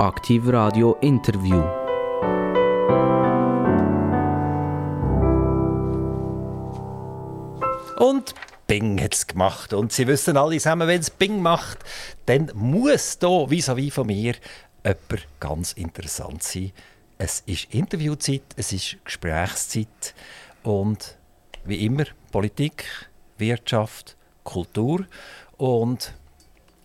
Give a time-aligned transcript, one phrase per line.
[0.00, 1.62] Aktiv Radio Interview.
[7.98, 8.34] Und
[8.66, 9.74] Bing hat es gemacht.
[9.74, 11.80] Und Sie wissen alle zusammen, wenn es Bing macht,
[12.24, 14.36] dann muss hier vis-à-vis von mir
[14.86, 16.72] jemand ganz interessant sein.
[17.18, 20.14] Es ist Interviewzeit, es ist Gesprächszeit
[20.62, 21.18] und
[21.66, 22.86] wie immer Politik,
[23.36, 25.04] Wirtschaft, Kultur
[25.58, 26.14] und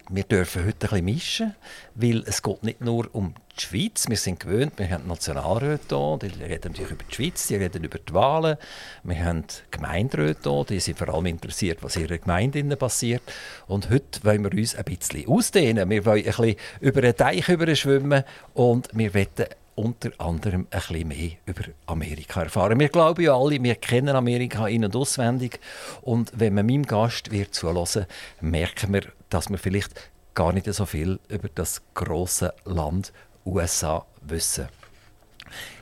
[0.10, 1.56] wir dürfen heute ein bisschen mischen,
[1.96, 4.08] weil es geht nicht nur um die Schweiz.
[4.08, 7.84] Wir sind gewöhnt, wir haben Nationalräte hier, die reden natürlich über die Schweiz, die reden
[7.84, 8.58] über die Wahlen.
[9.04, 13.24] Wir haben Gemeinderäte die sind vor allem interessiert, was in ihrer Gemeinde passiert.
[13.68, 15.90] Und heute wollen wir uns ein bisschen ausdehnen.
[15.90, 21.08] Wir wollen ein bisschen über den Teich schwimmen und wir wollen unter anderem ein bisschen
[21.08, 22.80] mehr über Amerika erfahren.
[22.80, 25.60] Wir glauben ja alle, wir kennen Amerika in- und auswendig.
[26.02, 28.06] Und wenn man meinem Gast wird zuhören,
[28.42, 29.94] merken wir, dass wir vielleicht
[30.34, 33.12] gar nicht so viel über das große Land
[33.46, 34.68] USA wissen.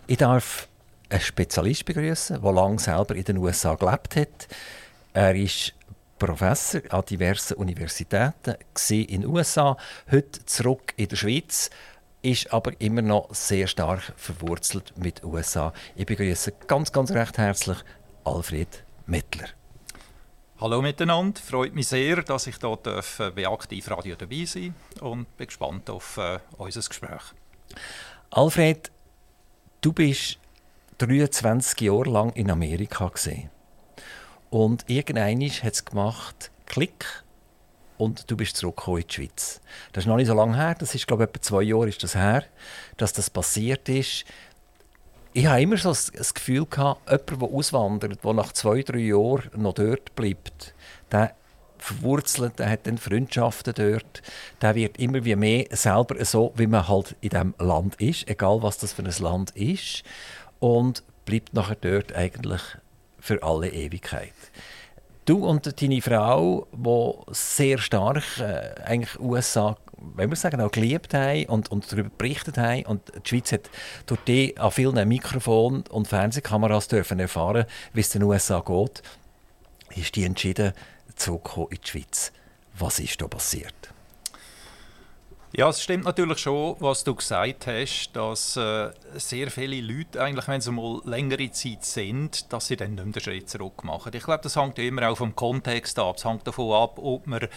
[0.07, 0.67] Ich darf
[1.09, 4.47] einen Spezialist begrüßen, der lange selber in den USA gelebt hat.
[5.13, 5.73] Er ist
[6.17, 8.55] Professor an diversen Universitäten
[8.89, 9.77] in den USA,
[10.11, 11.69] heute zurück in der Schweiz
[12.23, 15.73] ist aber immer noch sehr stark verwurzelt mit den USA.
[15.95, 17.77] Ich begrüße ganz, ganz recht herzlich
[18.23, 19.49] Alfred Mettler.
[20.59, 22.79] Hallo miteinander, freut mich sehr, dass ich hier
[23.19, 27.21] äh, bei Aktiv Radio dabei sein und bin gespannt auf äh, unser Gespräch.
[28.31, 28.89] Alfred,
[29.81, 30.39] du bist
[30.99, 33.49] 23 Jahre lang in Amerika gesehen
[34.49, 37.22] und irgendwann hat es gemacht, Klick
[37.97, 39.61] und du bist zurückgekommen in die Schweiz.
[39.91, 42.03] Das ist noch nicht so lange her, das ist glaube ich etwa zwei Jahre ist
[42.03, 42.43] das her,
[42.97, 44.25] dass das passiert ist.
[45.33, 49.49] Ich habe immer so das Gefühl gehabt, jemand, der auswandert, der nach zwei, drei Jahren
[49.55, 50.75] noch dort bleibt,
[51.11, 51.33] der
[51.83, 54.21] verwurzelt, der hat dann Freundschaften dort,
[54.61, 58.61] der wird immer wie mehr selber so, wie man halt in diesem Land ist, egal
[58.61, 60.03] was das für ein Land ist,
[60.59, 62.61] und bleibt nachher dort eigentlich
[63.19, 64.33] für alle Ewigkeit.
[65.25, 69.77] Du und deine Frau, die sehr stark äh, eigentlich USA,
[70.15, 72.85] wenn wir sagen, auch geliebt haben und, und darüber berichtet haben.
[72.85, 73.69] Und die Schweiz hat
[74.05, 79.01] durch die an vielen Mikrofonen und Fernsehkameras dürfen erfahren, wie es den USA geht,
[79.95, 80.73] ist die entschieden,
[81.15, 82.33] zurückzukommen in die Schweiz.
[82.77, 83.92] Was ist da passiert?
[85.55, 90.47] Ja, es stimmt natürlich schon, was du gesagt hast, dass äh, sehr viele Leute, eigentlich,
[90.47, 94.11] wenn sie mal längere Zeit sind, dass sie dann nicht mehr den Schritt zurück machen.
[94.15, 96.15] Ich glaube, das hängt immer auch vom Kontext ab.
[96.17, 97.47] Es hängt davon ab, ob, man,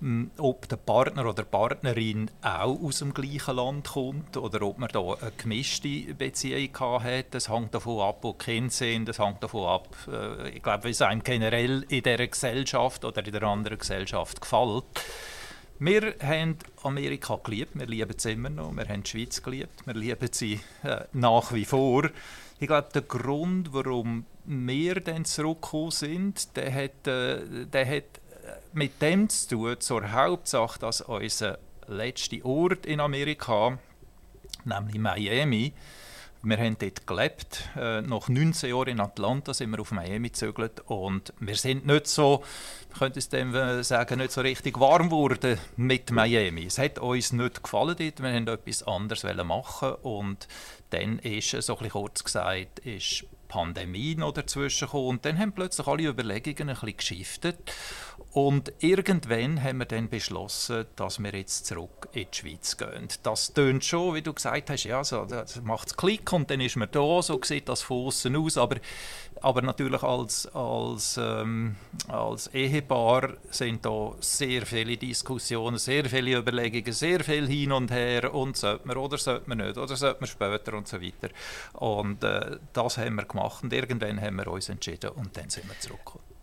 [0.00, 4.88] mh, ob der Partner oder Partnerin auch aus dem gleichen Land kommt oder ob man
[4.92, 7.36] da eine gemischte Beziehung hat.
[7.36, 9.08] Es hängt davon ab, wo die Kinder sind.
[9.08, 13.24] Es hängt davon ab, äh, ich glaube, wie es einem generell in dieser Gesellschaft oder
[13.24, 14.82] in der anderen Gesellschaft gefällt.
[15.86, 19.92] Wir haben Amerika geliebt, wir lieben es immer noch, wir haben die Schweiz geliebt, wir
[19.92, 22.08] lieben sie äh, nach wie vor.
[22.58, 28.02] Ich glaube, der Grund, warum wir dann zurückgekommen sind, der hat, äh, der hat äh,
[28.72, 33.78] mit dem zu tun, zur Hauptsache, dass unser letzter Ort in Amerika,
[34.64, 35.74] nämlich Miami,
[36.44, 37.68] wir haben dort gelebt.
[37.76, 42.06] Äh, nach 19 Jahren in Atlanta sind wir auf Miami gezögert und wir sind nicht
[42.06, 42.44] so,
[42.98, 46.66] könnte es dem äh, sagen, nicht so richtig warm geworden mit Miami.
[46.66, 48.22] Es hat uns nicht gefallen dort.
[48.22, 50.46] Wir wollten etwas anderes machen und
[50.90, 55.08] dann ist, so ein kurz gesagt, ist Pandemie noch dazwischen gekommen.
[55.08, 57.72] Und dann haben plötzlich alle Überlegungen ein bisschen geschiftet.
[58.34, 63.06] Und irgendwann haben wir dann beschlossen, dass wir jetzt zurück in die Schweiz gehen.
[63.22, 66.74] Das tönt schon, wie du gesagt hast, ja, so, das macht Klick und dann ist
[66.74, 68.58] man da, so sieht das von außen aus.
[68.58, 68.78] Aber,
[69.40, 71.76] aber natürlich als, als, ähm,
[72.08, 78.34] als Ehepaar sind da sehr viele Diskussionen, sehr viele Überlegungen, sehr viel hin und her
[78.34, 81.28] und sollte man oder sollte man nicht oder sollte man später und so weiter.
[81.74, 85.68] Und äh, das haben wir gemacht und irgendwann haben wir uns entschieden und dann sind
[85.68, 86.33] wir zurückgekommen.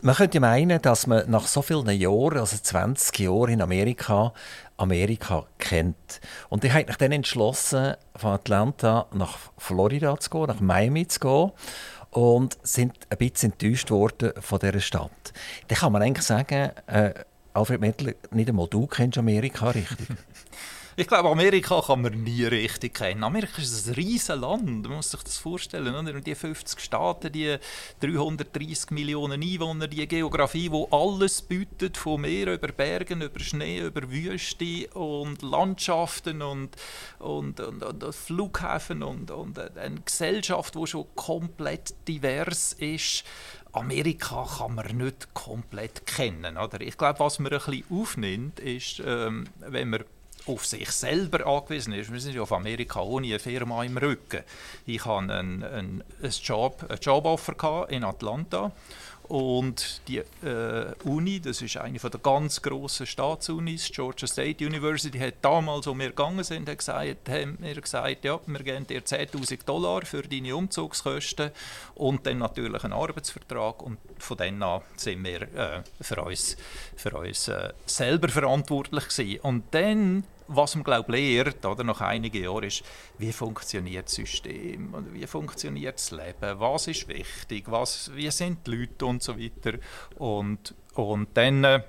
[0.00, 4.32] Man könnte meinen, dass man nach so vielen Jahren, also 20 Jahren in Amerika,
[4.76, 6.20] Amerika kennt.
[6.48, 11.20] Und ich habe mich dann entschlossen, von Atlanta nach Florida zu gehen, nach Miami zu
[11.20, 11.52] gehen
[12.10, 15.32] und sind ein bisschen enttäuscht worden von dieser Stadt.
[15.68, 17.14] Da kann man eigentlich sagen, äh,
[17.54, 20.08] Alfred Mettler, nicht einmal du kennst Amerika richtig.
[20.94, 23.24] Ich glaube, Amerika kann man nie richtig kennen.
[23.24, 25.94] Amerika ist ein riesiges Land, man muss sich das vorstellen.
[25.94, 26.20] Oder?
[26.20, 27.56] Die 50 Staaten, die
[28.00, 34.10] 330 Millionen Einwohner, die Geografie, wo alles bietet, von Meer über Bergen, über Schnee, über
[34.10, 36.76] Wüste und Landschaften und,
[37.18, 43.24] und, und, und Flughäfen und, und eine Gesellschaft, die schon komplett divers ist.
[43.72, 46.58] Amerika kann man nicht komplett kennen.
[46.58, 46.82] Oder?
[46.82, 50.04] Ich glaube, was man ein bisschen aufnimmt, ist, ähm, wenn man
[50.46, 52.12] auf sich selber angewiesen ist.
[52.12, 54.42] Wir sind ja auf Amerika ohne eine Firma im Rücken.
[54.86, 58.72] Ich hatte einen, einen, einen Job, ein Joboffer in Atlanta
[59.28, 65.34] und die äh, Uni, das ist eine der ganz grossen Staatsunis, Georgia State University, hat
[65.42, 69.64] damals, als wir gegangen sind, hat gesagt, haben mir gesagt, ja, wir geben dir 10'000
[69.64, 71.50] Dollar für deine Umzugskosten
[71.94, 76.56] und dann natürlich einen Arbeitsvertrag und von dann an sind wir äh, für uns,
[76.96, 79.40] für uns äh, selber verantwortlich gewesen.
[79.40, 82.82] Und dann was man glaube lehrt oder nach einigen Jahren ist,
[83.18, 88.76] wie funktioniert das System, wie funktioniert das Leben, was ist wichtig, was, wie sind die
[88.76, 89.78] Leute und so weiter?
[90.18, 91.82] Und, und dann äh,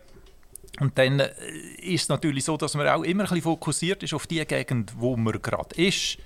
[0.80, 1.30] und dann äh,
[1.82, 4.94] ist es natürlich so, dass man auch immer ein bisschen fokussiert ist auf die Gegend,
[4.98, 6.18] wo man gerade ist.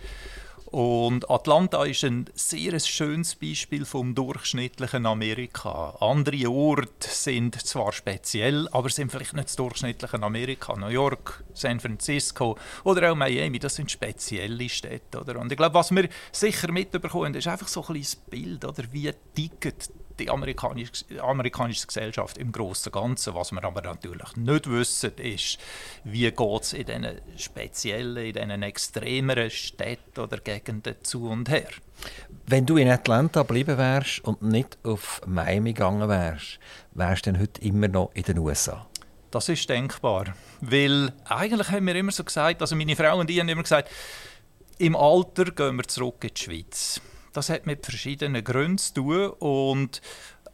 [0.69, 5.95] Und Atlanta ist ein sehr schönes Beispiel vom durchschnittlichen Amerika.
[6.01, 10.75] Andere Orte sind zwar speziell, aber sind vielleicht nicht das durchschnittliche Amerika.
[10.75, 15.21] New York, San Francisco oder auch Miami, das sind spezielle Städte.
[15.21, 15.39] Oder?
[15.39, 18.83] Und ich glaube, was wir sicher mitbekommen, ist einfach so ein das Bild, oder?
[18.91, 23.35] wie ticket die amerikanische, amerikanische Gesellschaft im Großen und Ganzen.
[23.35, 25.57] Was wir aber natürlich nicht wissen, ist,
[26.03, 31.69] wie geht es in diesen speziellen, in diesen extremeren Städten oder Gegenden zu und her.
[32.45, 36.59] Wenn du in Atlanta geblieben wärst und nicht auf Miami gegangen wärst,
[36.93, 38.87] wärst du dann heute immer noch in den USA?
[39.31, 40.33] Das ist denkbar.
[40.61, 43.89] Weil eigentlich haben wir immer so gesagt, also meine Frau und ich haben immer gesagt,
[44.77, 47.01] im Alter gehen wir zurück in die Schweiz.
[47.38, 50.01] Das hat mit verschiedenen Gründen zu tun und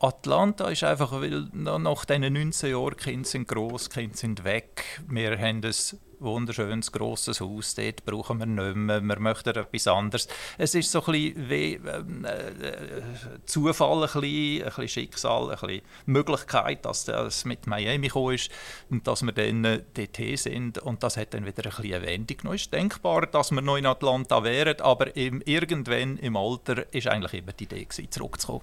[0.01, 5.01] Atlanta ist einfach, weil nach diesen 19 Jahren Kinder sind gross, Kinder sind weg.
[5.07, 5.73] Wir haben ein
[6.23, 10.27] wunderschönes, grosses Haus, dort brauchen wir nicht mehr, wir möchten etwas anderes.
[10.57, 13.01] Es ist so ein bisschen wie ähm, äh,
[13.45, 18.51] Zufall, ein bisschen, ein bisschen Schicksal, ein bisschen Möglichkeit, dass das mit Miami gekommen ist
[18.89, 22.05] und dass wir dann äh, dort sind und das hat dann wieder ein bisschen eine
[22.05, 22.55] Wendung genommen.
[22.55, 27.07] Es ist denkbar, dass wir noch in Atlanta wären, aber im, irgendwann im Alter ist
[27.07, 28.61] eigentlich immer die Idee gewesen, zurückzukommen.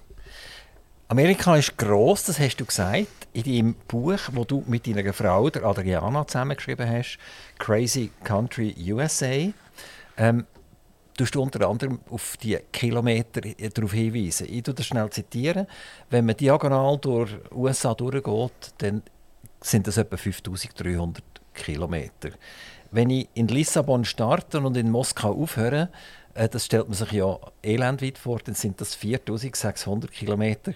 [1.11, 5.49] Amerika ist gross, das hast du gesagt, in deinem Buch, wo du mit deiner Frau,
[5.49, 7.17] der Adriana, zusammengeschrieben hast,
[7.59, 9.51] Crazy Country USA.
[10.15, 10.45] Ähm,
[11.35, 14.47] du unter anderem auf die Kilometer darauf hinweisen.
[14.49, 15.09] Ich zitiere das schnell.
[15.09, 15.67] Zitieren.
[16.09, 19.03] Wenn man diagonal durch USA durchgeht, dann
[19.59, 21.21] sind das etwa 5300
[21.53, 22.29] Kilometer.
[22.89, 25.89] Wenn ich in Lissabon starte und in Moskau aufhöre,
[26.33, 30.73] das stellt man sich ja elendweit vor, dann sind das 4600 Kilometer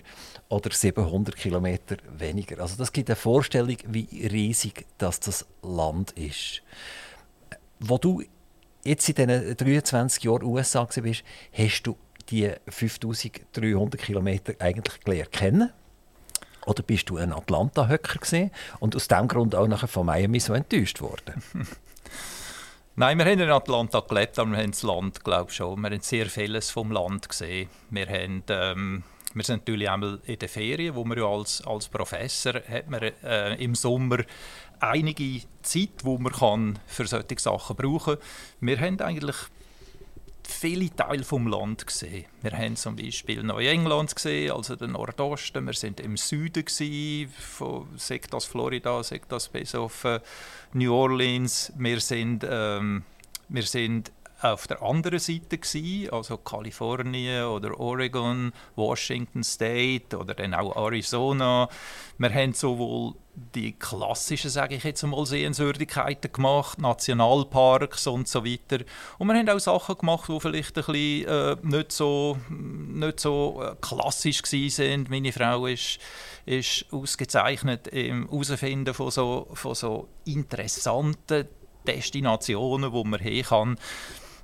[0.49, 2.61] oder 700 Kilometer weniger.
[2.61, 6.61] Also das gibt eine Vorstellung, wie riesig das, das Land ist.
[7.79, 8.23] Wo du
[8.83, 11.23] jetzt in diesen 23 Jahren USA warst,
[11.53, 11.95] hast du
[12.29, 15.71] die 5300 Kilometer eigentlich gelernt kennen?
[16.65, 18.49] Oder bist du ein Atlanta-Höcker
[18.79, 21.43] und aus diesem Grund auch nachher von Miami so enttäuscht worden?
[22.97, 25.81] Nein, wir haben in Atlanta gelebt, aber wir haben das Land, glaube ich, schon.
[25.81, 27.67] Wir haben sehr vieles vom Land gesehen.
[27.89, 29.03] Wir, haben, ähm,
[29.33, 33.01] wir sind natürlich einmal in den Ferien, wo man ja als, als Professor hat man,
[33.01, 34.19] äh, im Sommer
[34.79, 38.23] einige Zeit, wo man kann für solche Sachen brauchen kann.
[38.61, 39.35] Wir haben eigentlich
[40.47, 42.25] viele Teile vom Land gesehen.
[42.41, 45.65] Wir haben zum Beispiel Neuengland gesehen, also den Nordosten.
[45.65, 47.27] Wir sind im Süden sei
[48.29, 50.05] das Florida, sei das bis auf
[50.73, 51.73] New Orleans.
[51.77, 53.03] Wir sind, ähm,
[53.49, 54.11] wir sind
[54.41, 61.69] auf der anderen Seite gewesen, also Kalifornien oder Oregon, Washington State oder dann auch Arizona.
[62.17, 68.83] Wir haben sowohl die klassischen, sage ich jetzt einmal, Sehenswürdigkeiten gemacht, Nationalparks und so weiter.
[69.17, 73.61] Und wir haben auch Sachen gemacht, die vielleicht ein bisschen äh, nicht so, nicht so
[73.61, 75.07] äh, klassisch waren.
[75.09, 75.99] Meine Frau ist,
[76.45, 81.47] ist ausgezeichnet im Herausfinden von so, von so interessanten
[81.85, 83.77] Destinationen, wo man hin kann.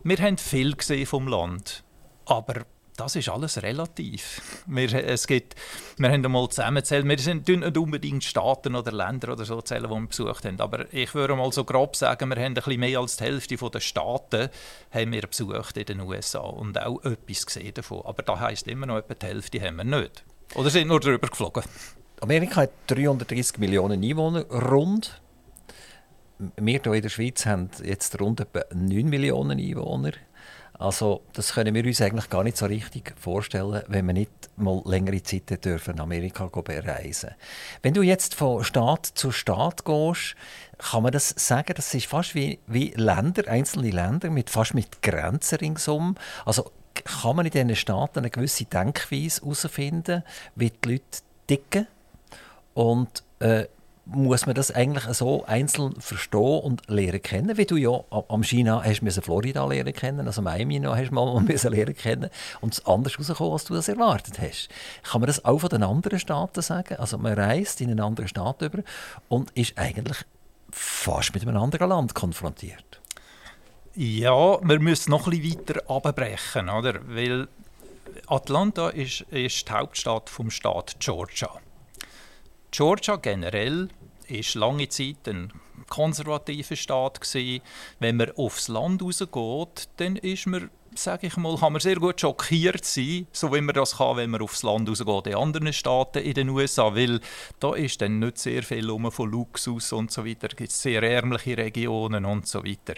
[0.04, 1.84] Wir haben viel gesehen vom Land,
[2.26, 2.66] aber
[2.98, 4.64] das ist alles relativ.
[4.66, 5.56] Wir, es gibt,
[5.98, 9.90] wir haben einmal zusammengezählt, wir sind nicht unbedingt Staaten oder Länder oder so zählen, die
[9.90, 13.00] wir besucht haben, aber ich würde mal so grob sagen, wir haben ein bisschen mehr
[13.00, 14.50] als die Hälfte der Staaten
[14.92, 18.02] haben wir besucht in den USA und auch etwas gesehen davon.
[18.06, 20.24] Aber das heisst immer noch, etwa die Hälfte haben wir nicht.
[20.56, 21.64] Oder sind nur darüber geflogen.
[22.20, 25.22] Amerika hat 330 Millionen Einwohner, rund
[26.56, 30.14] wir hier in der Schweiz haben jetzt rund etwa 9 Millionen Einwohner.
[30.82, 34.82] Also das können wir uns eigentlich gar nicht so richtig vorstellen, wenn wir nicht mal
[34.86, 37.36] längere Zeit dürfen Amerika bereisen.
[37.84, 40.36] Wenn du jetzt von Staat zu Staat gehst,
[40.80, 45.04] kann man das sagen, das ist fast wie, wie Länder, einzelne Länder mit fast mit
[45.04, 46.16] Grenzen ringsum.
[46.46, 50.24] Also kann man in diesen Staaten eine gewisse Denkweise herausfinden,
[50.56, 51.88] wie die Leute ticken
[52.74, 53.66] und äh,
[54.06, 58.82] muss man das eigentlich so einzeln verstehen und lernen kennen, wie du ja am China
[58.84, 62.30] hast müssen Florida lernen kennen, also Miami noch hast mal müssen lernen kennen
[62.62, 64.70] und es anders rausgekommen, als du das erwartet hast.
[65.04, 66.96] Kann man das auch von den anderen Staaten sagen?
[66.98, 68.84] Also man reist in einen anderen Staat über
[69.30, 70.18] und ist eigentlich
[70.72, 73.00] fast mit einem anderen Land konfrontiert.
[73.94, 77.02] Ja, wir müssen noch ein bisschen weiter abbrechen, oder?
[77.08, 77.48] Weil
[78.28, 81.50] Atlanta ist, ist die Hauptstadt vom Staat Georgia.
[82.72, 83.90] Georgia generell
[84.28, 85.52] ist lange Zeit ein
[85.90, 87.62] konservativer Staat gewesen.
[88.00, 92.22] Wenn man aufs Land rausgeht, dann ist man, sage ich mal, kann man sehr gut
[92.22, 96.20] schockiert sein, so wie man das kann, wenn man aufs Land rausgeht in anderen Staaten
[96.20, 97.20] in den USA, weil
[97.60, 100.48] da ist dann nicht sehr viel um von Luxus und so weiter.
[100.50, 102.96] Es gibt sehr ärmliche Regionen und so weiter.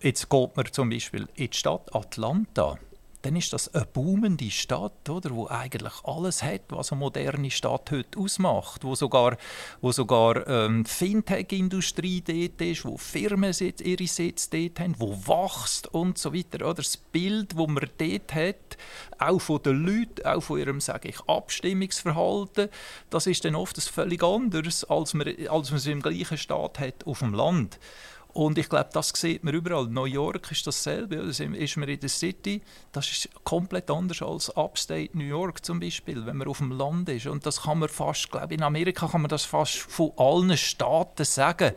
[0.00, 2.78] Jetzt geht man zum Beispiel in die Stadt Atlanta
[3.22, 7.90] dann ist das eine boomende Stadt, oder, wo eigentlich alles hat, was eine moderne Stadt
[7.90, 9.36] heute ausmacht, wo sogar,
[9.80, 16.18] wo sogar ähm, Fintech-Industrie dort ist, wo Firmen ihre Sitze dort haben, wo wächst und
[16.18, 16.64] so weiter.
[16.64, 16.74] Oder?
[16.74, 18.76] Das Bild, das man dort hat,
[19.18, 22.68] auch von den Leuten, auch von ihrem sage ich, Abstimmungsverhalten,
[23.10, 27.06] das ist dann oft völlig anderes, als man, als man es im gleichen Staat hat
[27.06, 27.78] auf dem Land.
[28.38, 29.88] Und ich glaube, das sieht man überall.
[29.88, 31.16] New York ist dasselbe.
[31.16, 32.62] Da ist man in der City.
[32.92, 37.08] Das ist komplett anders als Upstate New York zum Beispiel, wenn man auf dem Land
[37.08, 37.26] ist.
[37.26, 41.24] Und das kann man fast, glaube in Amerika kann man das fast von allen Staaten
[41.24, 41.72] sagen.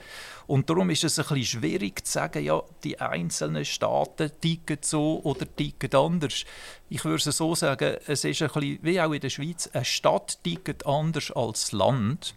[0.46, 5.20] Und darum ist es ein bisschen schwierig zu sagen, ja, die einzelnen Staaten ticken so
[5.24, 6.46] oder ticken anders.
[6.90, 9.84] Ich würde es so sagen, es ist ein bisschen, wie auch in der Schweiz, eine
[9.84, 12.36] Stadt tickt anders als Land.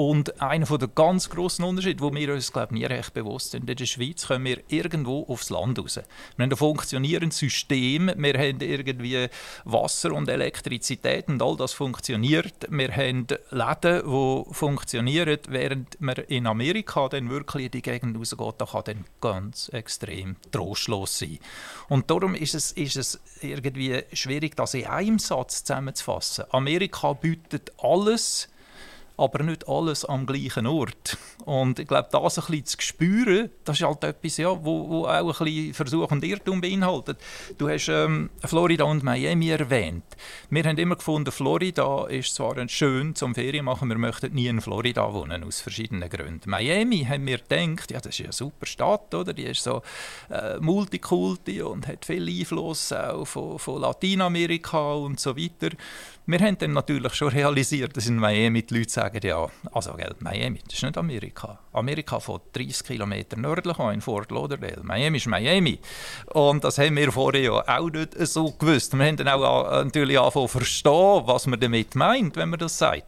[0.00, 3.76] Und einer der ganz grossen Unterschiede, wo wir uns glaube nie recht bewusst sind, in
[3.76, 5.96] der Schweiz kommen wir irgendwo aufs Land raus.
[6.36, 9.28] Wir haben ein funktionierendes System, wir haben irgendwie
[9.64, 12.66] Wasser und Elektrizität und all das funktioniert.
[12.70, 18.54] Wir haben Läden, die funktionieren, während man in Amerika dann wirklich in die Gegend rausgeht,
[18.56, 21.38] da kann dann ganz extrem trostlos sein.
[21.90, 26.46] Und darum ist es, ist es irgendwie schwierig, das in einem Satz zusammenzufassen.
[26.52, 28.48] Amerika bietet alles,
[29.20, 31.18] aber nicht alles am gleichen Ort.
[31.44, 35.06] Und ich glaube, das ein bisschen zu spüren, das ist halt etwas, ja, wo, wo
[35.06, 37.18] auch ein bisschen Versuch und Irrtum beinhaltet.
[37.58, 40.04] Du hast ähm, Florida und Miami erwähnt.
[40.48, 44.60] Wir haben immer gefunden, Florida ist zwar schön zum Ferien machen, wir möchten nie in
[44.60, 46.48] Florida wohnen, aus verschiedenen Gründen.
[46.48, 49.34] Miami haben wir gedacht, ja, das ist eine super Stadt, oder?
[49.34, 49.82] Die ist so
[50.30, 55.76] äh, multikulti und hat viel Einfluss auch von, von Lateinamerika und so weiter.
[56.26, 60.14] Wir haben dann natürlich schon realisiert, dass in Miami die Leute sagen, ja, also gell,
[60.20, 61.58] Miami, das ist nicht Amerika.
[61.72, 64.80] Amerika von 30 Kilometern nördlich an, in Fort Lauderdale.
[64.82, 65.80] Miami ist Miami.
[66.26, 68.96] Und das haben wir vorher ja auch nicht so gewusst.
[68.96, 72.78] Wir haben dann auch natürlich angefangen zu verstehen, was man damit meint, wenn man das
[72.78, 73.04] sagt.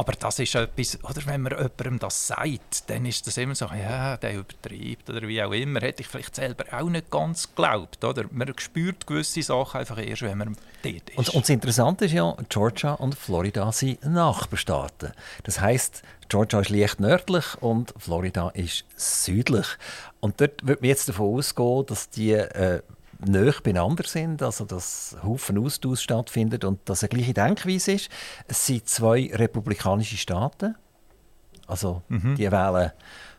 [0.00, 3.66] Aber das ist etwas, oder wenn man jemandem das sagt, dann ist das immer so,
[3.66, 5.82] ja, der übertreibt oder wie auch immer.
[5.82, 8.02] Hätte ich vielleicht selber auch nicht ganz geglaubt.
[8.02, 8.24] Oder?
[8.30, 11.18] Man spürt gewisse Sachen einfach erst, wenn man dort ist.
[11.18, 15.12] Und, und das Interessante ist ja, Georgia und Florida sind Nachbarstaaten.
[15.42, 19.66] Das heißt, Georgia ist leicht nördlich und Florida ist südlich.
[20.20, 22.80] Und dort wird man jetzt davon ausgehen, dass die äh,
[23.26, 28.10] näher beieinander sind, also dass Haufen Austausch stattfindet und dass eine gleiche Denkweise ist.
[28.48, 30.74] Es sind zwei republikanische Staaten,
[31.66, 32.36] also mhm.
[32.36, 32.92] die wählen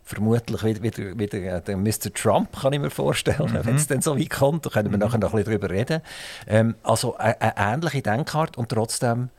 [0.03, 2.13] vermutlich wieder, wieder, wieder den Mr.
[2.13, 3.65] Trump, kann ich mir vorstellen, mhm.
[3.65, 5.03] wenn es dann so weit kommt, da können wir mhm.
[5.03, 6.01] nachher noch ein bisschen darüber reden.
[6.47, 9.29] Ähm, also eine, eine ähnliche Denkart und trotzdem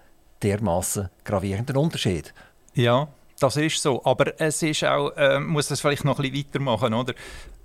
[0.42, 2.32] dermaßen gravierender Unterschied.
[2.74, 3.08] Ja,
[3.38, 4.04] das ist so.
[4.04, 7.14] Aber es ist auch, äh, muss das vielleicht noch ein bisschen weitermachen, oder?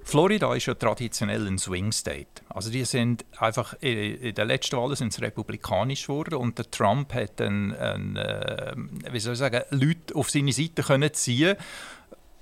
[0.08, 2.42] Florida ist ja traditionell ein Swing State.
[2.48, 7.42] Also die sind einfach in den letzten Wahlen sind republikanisch geworden und der Trump hat
[7.42, 8.74] einen, einen, äh,
[9.12, 11.58] wie soll ich sagen, Leute auf seine Seite können ziehen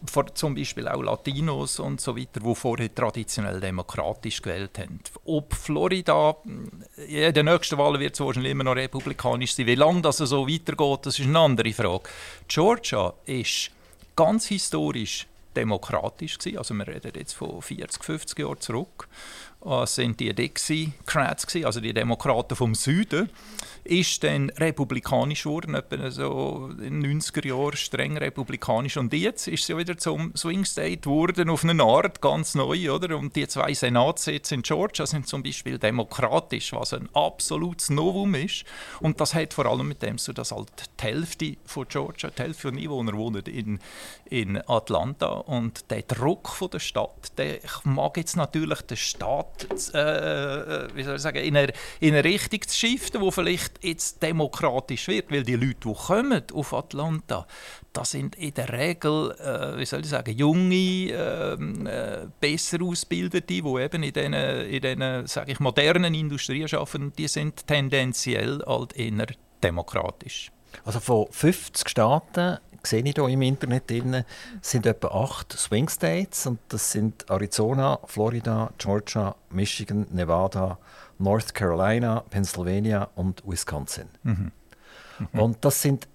[0.05, 4.99] vor, zum Beispiel auch Latinos und so weiter, die vorher traditionell demokratisch gewählt haben.
[5.25, 6.35] Ob Florida
[7.07, 9.65] in den nächsten Wahlen wird es wahrscheinlich immer noch republikanisch sein.
[9.65, 12.03] Wie lange das so weitergeht, das ist eine andere Frage.
[12.47, 13.71] Georgia ist
[14.15, 16.57] ganz historisch demokratisch gewesen.
[16.57, 19.07] Also wir reden jetzt von 40, 50 Jahren zurück.
[19.61, 23.29] Das sind die Dixie-Crats, also die Demokraten vom Süden
[23.85, 28.97] ist dann republikanisch geworden, etwa so in den 90er Jahren streng republikanisch.
[28.97, 32.91] Und jetzt ist sie wieder zum Swing State geworden, auf eine Art, ganz neu.
[32.91, 33.17] Oder?
[33.17, 38.65] Und die zwei Senatssitze in Georgia sind zum Beispiel demokratisch, was ein absolutes Novum ist.
[38.99, 42.41] Und das hat vor allem mit dem so, dass halt die Hälfte von Georgia, die
[42.41, 43.79] Hälfte der Einwohner wohnen in,
[44.29, 45.27] in Atlanta.
[45.27, 51.03] Und der Druck von der Stadt, der mag jetzt natürlich den Staat äh, äh, wie
[51.03, 55.31] soll ich sagen, in eine, in eine Richtung zu shiften, die vielleicht jetzt demokratisch wird,
[55.31, 57.47] weil die Leute, die kommen auf Atlanta,
[57.93, 63.47] das sind in der Regel, äh, wie soll ich sagen, junge, ähm, äh, besser ausgebildete,
[63.47, 68.95] die eben in diesen, in diesen sage ich, modernen Industrien arbeiten, die sind tendenziell halt
[68.95, 69.27] eher
[69.63, 70.51] demokratisch.
[70.83, 74.23] Also von 50 Staaten sehe ich hier im Internet drin,
[74.61, 80.77] sind etwa acht Swing States und das sind Arizona, Florida, Georgia, Michigan, Nevada,
[81.17, 84.07] North Carolina, Pennsylvania und Wisconsin.
[84.23, 84.51] Mhm.
[85.19, 85.39] Mhm.
[85.39, 86.07] Und das sind,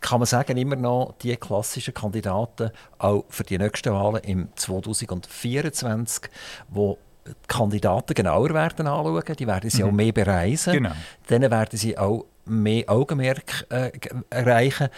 [0.00, 6.30] kann man sagen, immer noch die klassischen Kandidaten auch für die nächsten Wahlen im 2024,
[6.68, 9.88] wo die Kandidaten genauer werden anschauen, die werden sie mhm.
[9.88, 10.92] auch mehr bereisen, genau.
[11.26, 13.90] dann werden sie auch mehr Augenmerk äh,
[14.30, 14.88] erreichen,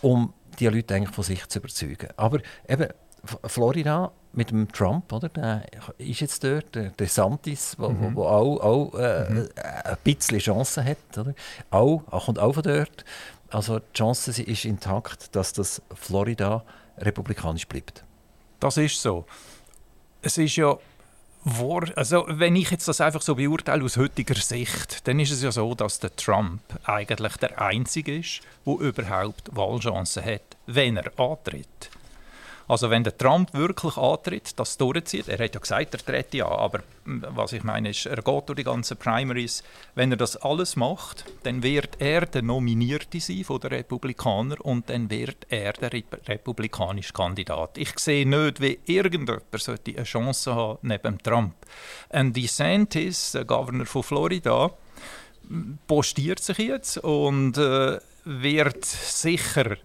[0.00, 2.08] um die Leute eigentlich von sich zu überzeugen.
[2.16, 2.38] Aber
[2.68, 2.88] eben
[3.46, 5.28] Florida mit dem Trump, oder?
[5.28, 5.64] Der
[5.98, 8.18] ist jetzt dort, der DeSantis, der mhm.
[8.18, 9.48] auch, auch äh, mhm.
[9.56, 11.34] ein bisschen Chancen hat, oder?
[11.70, 13.04] Auch, auch kommt auch von dort.
[13.50, 16.64] Also die Chance ist intakt, dass das Florida
[16.98, 18.04] republikanisch bleibt.
[18.60, 19.26] Das ist so.
[20.22, 20.78] Es ist ja
[21.96, 25.50] also wenn ich jetzt das einfach so beurteile aus heutiger Sicht, dann ist es ja
[25.50, 31.90] so, dass der Trump eigentlich der Einzige ist, der überhaupt Wahlchancen hat, wenn er antritt.
[32.72, 36.48] Also wenn der Trump wirklich antritt, das durchzieht, er hat ja gesagt, er tritt ja,
[36.48, 39.62] aber hm, was ich meine ist, er geht durch die ganzen Primaries.
[39.94, 44.88] Wenn er das alles macht, dann wird er der Nominierte sein von den Republikanern und
[44.88, 45.90] dann wird er der
[46.26, 47.76] republikanische Kandidat.
[47.76, 51.54] Ich sehe nicht, wie irgendjemand sollte eine Chance haben neben Trump.
[52.08, 54.70] Ein DeSantis, der Governor von Florida,
[55.46, 59.76] hm, postiert sich jetzt und äh, wird sicher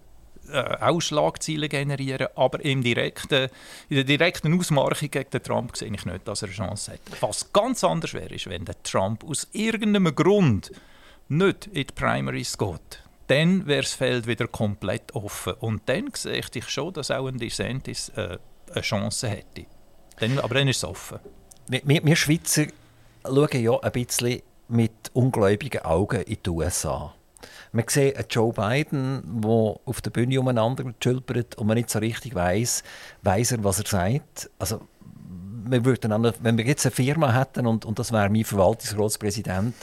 [0.52, 3.48] äh, auch Schlagzeilen generieren, aber im direkten,
[3.88, 7.00] in der direkten Ausmarchung gegen den Trump sehe ich nicht, dass er eine Chance hat.
[7.20, 10.72] Was ganz anders wäre, ist, wenn der Trump aus irgendeinem Grund
[11.28, 13.02] nicht in die Primaries geht.
[13.26, 15.52] Dann wäre das Feld wieder komplett offen.
[15.60, 18.38] Und dann sehe ich schon, dass auch ein DeSantis äh,
[18.72, 19.66] eine Chance hätte.
[20.18, 21.18] Dann, aber dann ist es offen.
[21.68, 22.66] Wir, wir Schweizer
[23.24, 27.14] schauen ja ein bisschen mit ungläubigen Augen in die USA.
[27.72, 31.98] Man sieht einen Joe Biden, der auf der Bühne umeinander schülpert und man nicht so
[31.98, 32.82] richtig weiß,
[33.22, 34.50] weiß er, was er sagt.
[34.58, 34.80] Also
[35.64, 39.74] wir würden dann, wenn wir jetzt eine Firma hätten und, und das wäre mein Verwaltungsratspräsident,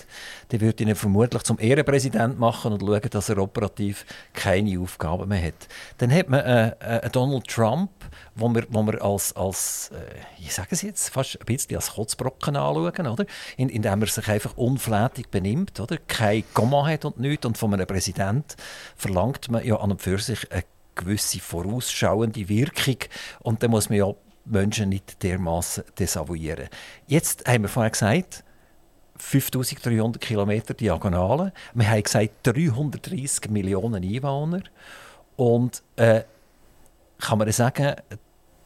[0.49, 5.27] dann würde ich ihn vermutlich zum Ehrenpräsident machen und schauen, dass er operativ keine Aufgaben
[5.29, 5.67] mehr hat.
[5.97, 7.91] Dann hat man äh, äh, Donald Trump,
[8.35, 11.93] wo wir, wo wir als, als äh, ich sage es jetzt, fast ein bisschen als
[11.93, 13.25] Kotzbrocken anschauen, oder?
[13.57, 15.97] In, indem er sich einfach unflätig benimmt, oder?
[16.07, 17.45] Kein Komma hat und nichts.
[17.45, 18.55] Und von einem Präsident
[18.95, 20.63] verlangt man ja an und für sich eine
[20.95, 22.97] gewisse vorausschauende Wirkung.
[23.41, 24.13] Und dann muss man ja
[24.45, 26.69] Menschen nicht dermaßen desavouieren.
[27.07, 28.43] Jetzt haben wir vorher gesagt,
[29.17, 31.53] 5300 Kilometer Diagonale.
[31.73, 34.61] Wir haben gesagt 330 Millionen Einwohner.
[35.35, 36.23] Und äh,
[37.19, 37.95] kann man sagen,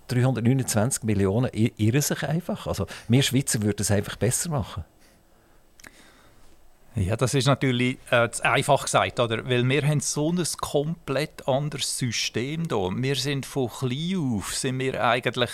[0.07, 2.67] 329 Millionen irren sich einfach.
[2.67, 4.83] Also wir Schweizer würden es einfach besser machen.
[6.99, 9.47] Ja, das ist natürlich äh, einfach gesagt, oder?
[9.47, 12.91] Weil wir haben so ein komplett anderes System hier.
[12.93, 15.49] Wir sind von klein auf, sind wir eigentlich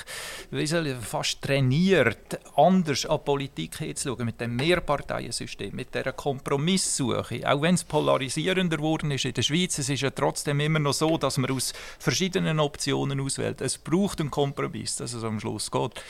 [0.49, 7.47] ich, fast trainiert, anders an Politik hinzuschauen, mit dem Mehrparteiensystem, mit dieser Kompromisssuche.
[7.47, 10.93] Auch wenn es polarisierender geworden ist in der Schweiz, es ist ja trotzdem immer noch
[10.93, 13.61] so, dass man aus verschiedenen Optionen auswählt.
[13.61, 16.01] Es braucht einen Kompromiss, dass es am Schluss geht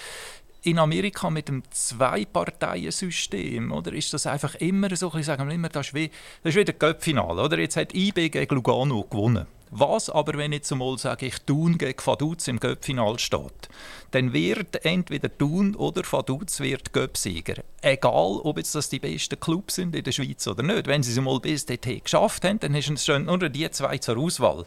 [0.65, 5.87] in Amerika mit dem Zwei-Parteien-System, oder ist das einfach immer so, ich sage immer, das
[5.87, 6.09] ist wie,
[6.43, 7.59] das ist wie der Cup-Finale, oder?
[7.59, 9.45] Jetzt hat IB gegen Lugano gewonnen.
[9.71, 13.69] Was aber, wenn jetzt einmal sage ich Thun gegen Vaduz im Göppfinal steht,
[14.11, 17.63] dann wird entweder Thun oder Vaduz wird Göppsieger.
[17.81, 20.87] Egal, ob jetzt das die besten Clubs sind in der Schweiz oder nicht.
[20.87, 24.65] Wenn sie es mal bis dorthin geschafft haben, dann stehen nur die zwei zur Auswahl.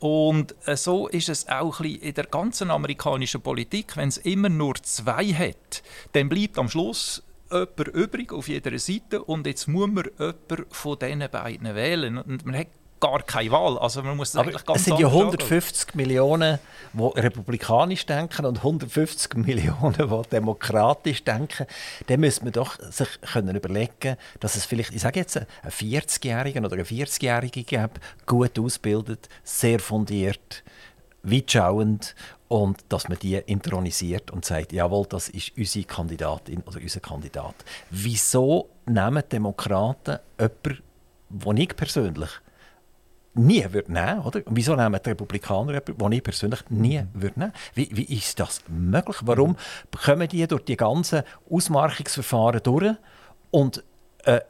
[0.00, 3.96] Und äh, so ist es auch in der ganzen amerikanischen Politik.
[3.96, 5.82] Wenn es immer nur zwei hat,
[6.12, 10.98] dann bleibt am Schluss jemand übrig auf jeder Seite und jetzt muss man jemanden von
[10.98, 12.18] diesen beiden wählen.
[12.18, 12.68] Und man hat
[13.00, 13.78] gar keine Wahl.
[13.78, 15.96] Also man muss ganz es sind ja 150 anschauen.
[15.96, 16.58] Millionen,
[16.92, 21.66] die republikanisch denken und 150 Millionen, die demokratisch denken.
[22.06, 26.64] Dann müsste man doch sich können überlegen, dass es vielleicht, ich sage jetzt, einen 40-Jährigen
[26.64, 30.62] oder eine 40-Jährige gibt, gut ausgebildet, sehr fundiert,
[31.22, 32.14] weitschauend
[32.48, 37.54] und dass man die intronisiert und sagt, jawohl, das ist unsere Kandidatin oder unser Kandidat.
[37.90, 40.82] Wieso nehmen Demokraten jemanden,
[41.28, 42.30] den ich persönlich
[43.34, 44.20] nie würde nehmen?
[44.20, 48.40] Und wieso nehmen die Republikaner jemanden, den ich persönlich nie würde nehmen wie, wie ist
[48.40, 49.18] das möglich?
[49.22, 49.56] Warum
[50.04, 52.94] kommen die durch die ganzen Ausmarkungsverfahren durch
[53.50, 53.84] und
[54.24, 54.40] äh,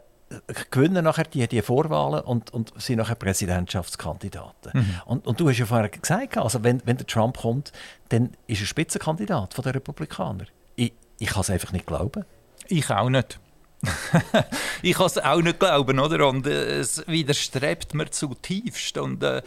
[0.70, 4.72] gewinnen nachher die, die Vorwahlen und, und sind nachher Präsidentschaftskandidaten.
[4.74, 5.00] Mhm.
[5.04, 7.72] Und, und du hast ja vorher gesagt, also wenn, wenn der Trump kommt,
[8.10, 10.44] dann ist er Spitzenkandidat der Republikaner.
[10.76, 12.24] Ich, ich kann es einfach nicht glauben.
[12.68, 13.40] Ich auch nicht.
[14.82, 16.28] ich kann es auch nicht glauben, oder?
[16.28, 18.98] Und äh, es widerstrebt mir zutiefst.
[18.98, 19.42] Und, äh,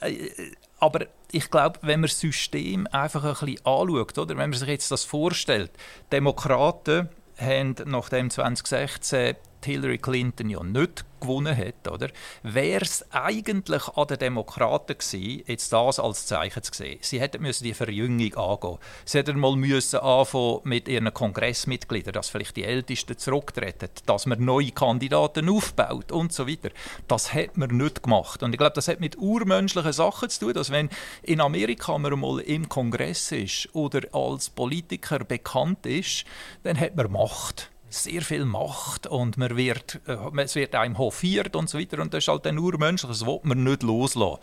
[0.00, 0.30] äh,
[0.78, 4.36] aber ich glaube, wenn man das System einfach ein bisschen anschaut, oder?
[4.36, 5.70] wenn man sich jetzt das vorstellt,
[6.12, 12.08] Demokraten haben nachdem 2016 Hillary Clinton ja nicht gewonnen hat, oder,
[12.42, 16.98] wäre es eigentlich an den Demokraten gewesen, jetzt das als Zeichen zu sehen.
[17.00, 18.78] Sie hätten müssen die Verjüngung angehen.
[19.04, 24.44] Sie hätten mal müssen anfangen mit ihren Kongressmitgliedern, dass vielleicht die Ältesten zurücktreten, dass man
[24.44, 26.70] neue Kandidaten aufbaut und so weiter.
[27.08, 28.42] Das hat man nicht gemacht.
[28.42, 30.90] Und ich glaube, das hat mit urmenschlichen Sachen zu tun, dass wenn
[31.22, 36.24] in Amerika man mal im Kongress ist oder als Politiker bekannt ist,
[36.62, 41.54] dann hat man Macht sehr viel Macht und man wird, äh, es wird einem hofiert
[41.56, 42.00] und so weiter.
[42.00, 44.40] Und das ist halt nur menschlich, das will man nicht loslassen.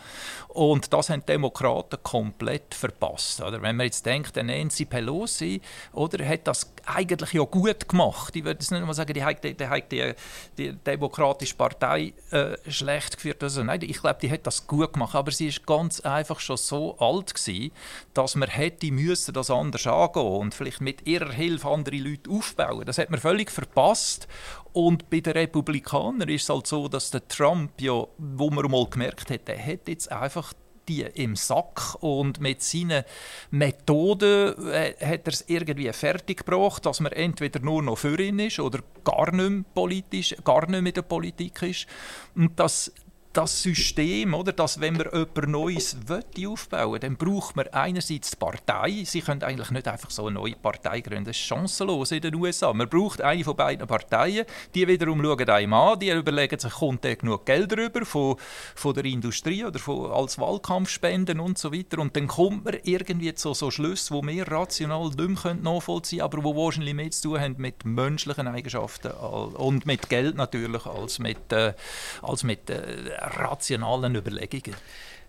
[0.50, 3.42] Und das haben die Demokraten komplett verpasst.
[3.42, 3.62] Oder?
[3.62, 8.36] Wenn man jetzt denkt, Nancy Pelosi oder, hat das eigentlich ja gut gemacht.
[8.36, 10.14] Ich würde es nicht mal sagen, die hat die, die,
[10.58, 13.42] die, Demokratische Partei äh, schlecht geführt.
[13.44, 15.16] Also, nein, ich glaube, die hat das gut gemacht.
[15.16, 17.72] Aber sie ist ganz einfach schon so alt gewesen,
[18.14, 22.86] dass man hätte müssen das anders angehen und vielleicht mit ihrer Hilfe andere Leute aufbauen.
[22.86, 24.28] Das hat man verpasst.
[24.74, 28.88] Und bei den Republikanern ist es halt so, dass der Trump ja, wo man mal
[28.90, 30.54] gemerkt hat, der hat jetzt einfach
[30.88, 33.04] die im Sack und mit seinen
[33.52, 38.60] Methoden äh, hat er es irgendwie fertiggebracht, dass man entweder nur noch für ihn ist
[38.60, 41.88] oder gar nicht politisch, gar nicht in der Politik ist.
[42.36, 42.92] Und das
[43.34, 48.38] das System, oder, dass wenn man etwas Neues aufbauen will, dann braucht man einerseits die
[48.38, 49.04] Partei.
[49.06, 51.26] Sie können eigentlich nicht einfach so eine neue Partei gründen.
[51.26, 52.72] Das ist chancenlos in den USA.
[52.74, 54.46] Man braucht eine von beiden Parteien.
[54.76, 56.00] Die wiederum schauen einem an.
[56.00, 58.36] Die überlegen sich, kommt da genug Geld rüber von,
[58.76, 62.00] von der Industrie oder von, als Wahlkampfspenden und so weiter.
[62.00, 66.44] Und dann kommt man irgendwie zu so Schlüssen, die wir rational nicht mehr nachvollziehen können,
[66.44, 71.18] aber die wahrscheinlich mehr zu tun haben mit menschlichen Eigenschaften und mit Geld natürlich als
[71.18, 71.74] mit, äh,
[72.22, 74.76] als mit äh, rationalen Überlegungen.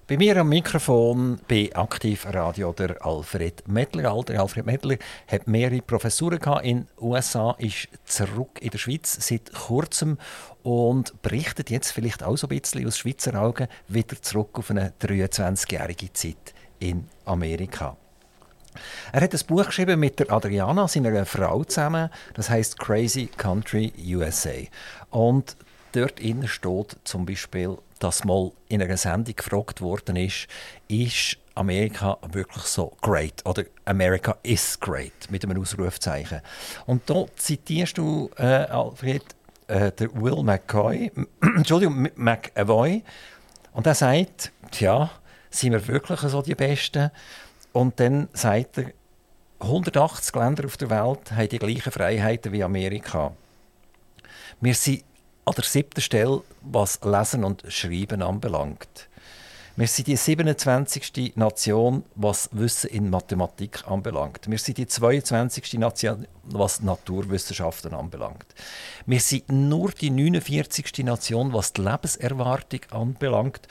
[0.06, 4.12] Bei mir am Mikrofon bei Aktivradio der Alfred Mettler.
[4.12, 9.50] Alter Alfred Mettler hat mehrere Professuren in den USA, ist zurück in der Schweiz seit
[9.54, 10.18] kurzem
[10.62, 14.92] und berichtet jetzt vielleicht auch so ein bisschen aus Schweizer Augen wieder zurück auf eine
[15.00, 17.96] 23-jährige Zeit in Amerika.
[19.12, 22.10] Er hat ein Buch geschrieben mit der Adriana, seiner Frau zusammen.
[22.34, 24.50] Das heißt Crazy Country USA.
[25.08, 25.56] Und
[25.94, 30.46] dort steht zum Beispiel dass mal in einer Sendung gefragt worden ist,
[30.88, 36.42] ist Amerika wirklich so great oder America is great mit einem Ausrufzeichen.
[36.84, 39.22] Und da zitierst du, äh, Alfred,
[39.68, 43.02] äh, der Will McCoy, Entschuldigung, McAvoy,
[43.72, 45.10] und er sagt, tja,
[45.50, 47.10] sind wir wirklich so die Besten?
[47.72, 48.92] Und dann sagt er,
[49.60, 53.32] 180 Länder auf der Welt haben die gleichen Freiheiten wie Amerika.
[54.60, 55.04] Wir sind
[55.44, 59.08] an der siebten Stelle, was Lesen und Schreiben anbelangt.
[59.76, 61.34] Wir sind die 27.
[61.34, 64.48] Nation, was Wissen in Mathematik anbelangt.
[64.48, 65.74] Wir sind die 22.
[65.74, 68.46] Nation, was Naturwissenschaften anbelangt.
[69.04, 71.04] Wir sind nur die 49.
[71.04, 73.66] Nation, was die Lebenserwartung anbelangt.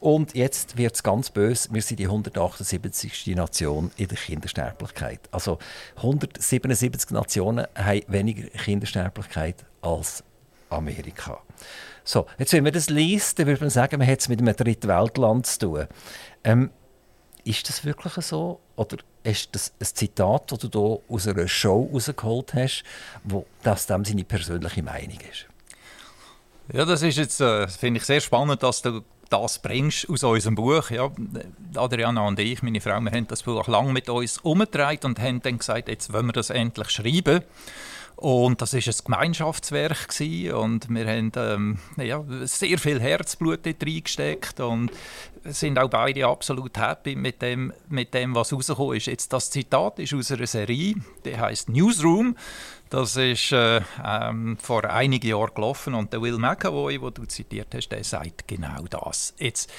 [0.00, 1.68] Und jetzt wird es ganz böse.
[1.72, 3.28] Wir sind die 178.
[3.36, 5.20] Nation in der Kindersterblichkeit.
[5.30, 5.60] Also
[5.98, 10.24] 177 Nationen haben weniger Kindersterblichkeit als
[10.74, 11.40] Amerika.
[12.04, 14.54] So, jetzt, wenn man das liest, dann würde man sagen, man hat es mit einem
[14.54, 15.86] Drittweltland zu tun.
[16.44, 16.70] Ähm,
[17.44, 18.60] ist das wirklich so?
[18.76, 22.84] Oder ist das ein Zitat, das du hier aus einer Show rausgeholt hast,
[23.22, 25.46] wo das dem seine persönliche Meinung ist?
[26.72, 30.54] Ja, das ist jetzt, äh, finde ich, sehr spannend, dass du das bringst aus unserem
[30.54, 30.90] Buch.
[30.90, 31.10] Ja,
[31.74, 35.42] Adriana und ich, meine Frau, wir haben das Buch lange mit uns umgetragen und haben
[35.42, 37.42] dann gesagt, jetzt wollen wir das endlich schreiben.
[38.16, 40.54] Und das ist ein Gemeinschaftswerk gewesen.
[40.54, 44.90] und wir haben ähm, ja, sehr viel Herzblut dort reingesteckt und
[45.44, 49.06] sind auch beide absolut happy mit dem, mit dem was rausgekommen ist.
[49.06, 52.36] Jetzt das Zitat ist aus einer Serie, die heißt Newsroom.
[52.88, 57.74] Das ist äh, ähm, vor einigen Jahren gelaufen und der Will McAvoy, den du zitiert
[57.74, 59.34] hast, der sagt genau das.
[59.38, 59.70] Jetzt,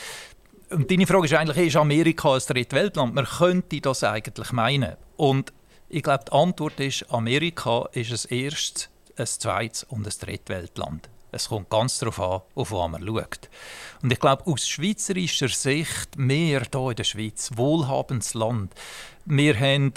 [0.69, 3.15] und deine Frage ist eigentlich, ist Amerika ein Drittweltland?
[3.15, 4.95] Man könnte das eigentlich meinen.
[5.15, 5.54] Und
[5.89, 11.10] ich glaube, die Antwort ist, Amerika ist ein erstes, ein zweites und ein Drittweltland.
[11.32, 13.50] Es kommt ganz darauf an, auf was man schaut.
[14.02, 18.74] Und ich glaube, aus schweizerischer Sicht, wir hier in der Schweiz, wohlhabendes Land,
[19.28, 19.92] wir haben,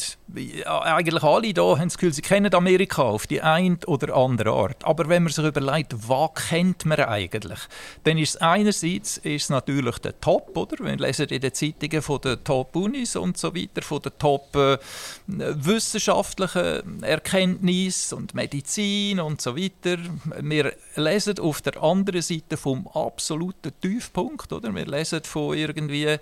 [0.64, 4.83] eigentlich alle hier haben das Gefühl, sie kennen Amerika auf die eine oder andere Art.
[4.85, 7.59] Aber wenn man sich überlegt, was kennt man eigentlich,
[8.05, 10.83] dann ist es einerseits ist natürlich der Top, oder?
[10.83, 17.07] Wir lesen in den Zeitungen von den Top-Unis und so weiter, von den Top-wissenschaftlichen äh,
[17.07, 19.99] Erkenntnissen und Medizin und so weiter.
[20.41, 24.75] Wir lesen auf der anderen Seite vom absoluten Tiefpunkt, oder?
[24.75, 26.17] Wir lesen von irgendwie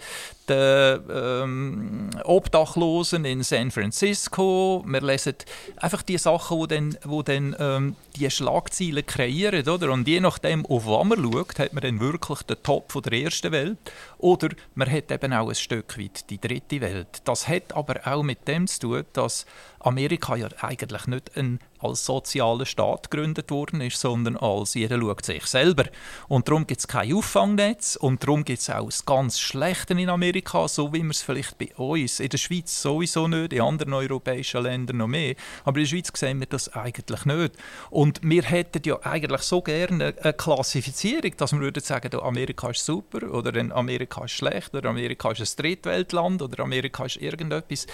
[0.49, 4.85] den ähm, Obdachlosen in San Francisco.
[4.87, 5.35] Wir lesen
[5.77, 9.69] einfach die Sachen, die dann, wo dann ähm, die Schlagzeilen kreieren.
[9.69, 9.93] Oder?
[9.93, 13.13] Und je nachdem, auf was man schaut, hat man dann wirklich den Top von der
[13.13, 13.79] ersten Welt
[14.19, 17.23] oder man hat eben auch ein Stück weit die dritte Welt.
[17.25, 19.47] Das hat aber auch mit dem zu tun, dass
[19.87, 25.25] Amerika ja eigentlich nicht ein, als sozialer Staat gegründet worden ist, sondern als jeder schaut
[25.25, 25.85] sich selber.
[26.27, 30.09] Und darum gibt es kein Auffangnetz und darum gibt es auch das ganz Schlechte in
[30.09, 33.93] Amerika, so wie wir es vielleicht bei uns, in der Schweiz sowieso nicht, in anderen
[33.93, 37.55] europäischen Ländern noch mehr, aber in der Schweiz sehen wir das eigentlich nicht.
[37.91, 42.85] Und wir hätten ja eigentlich so gerne eine Klassifizierung, dass wir würden sagen, Amerika ist
[42.85, 47.87] super oder Amerika ist schlecht oder Amerika ist ein Drittweltland oder Amerika ist irgendetwas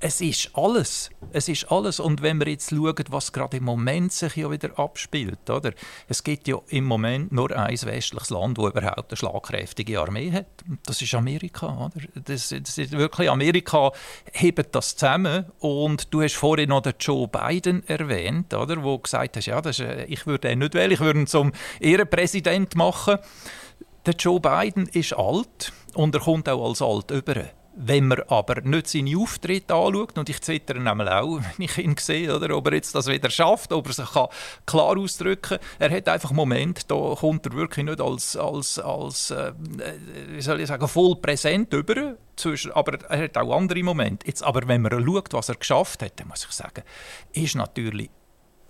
[0.00, 1.10] es ist alles.
[1.32, 2.00] Es ist alles.
[2.00, 5.72] Und wenn wir jetzt schauen, was gerade im Moment sich ja wieder abspielt, oder?
[6.08, 10.46] Es gibt ja im Moment nur ein westliches Land, das überhaupt eine schlagkräftige Armee hat.
[10.86, 12.06] Das ist Amerika, oder?
[12.14, 13.92] Das, das ist wirklich Amerika
[14.32, 15.44] hebt das zusammen.
[15.58, 18.82] Und du hast vorhin noch den Joe Biden erwähnt, oder?
[18.82, 21.52] Wo gesagt hast, ja, das ist, ich würde ihn nicht wählen, ich würde ihn zum
[21.78, 23.18] Ehrenpräsident machen.
[24.06, 27.50] Der Joe Biden ist alt und er kommt auch als alt über.
[27.74, 31.94] Wenn man aber nicht seine Auftritte anschaut, und ich zittere nämlich auch, wenn ich ihn
[31.98, 34.28] sehe, oder, ob er jetzt das wieder schafft, ob er sich kann
[34.64, 35.66] klar ausdrücken kann.
[35.78, 39.52] Er hat einfach Moment, da kommt er wirklich nicht als, als, als äh,
[40.28, 42.16] wie soll ich sagen, voll präsent über,
[42.72, 44.26] aber er hat auch andere Momente.
[44.26, 46.82] Jetzt aber, wenn man schaut, was er geschafft hat, dann muss ich sagen,
[47.32, 48.08] ist natürlich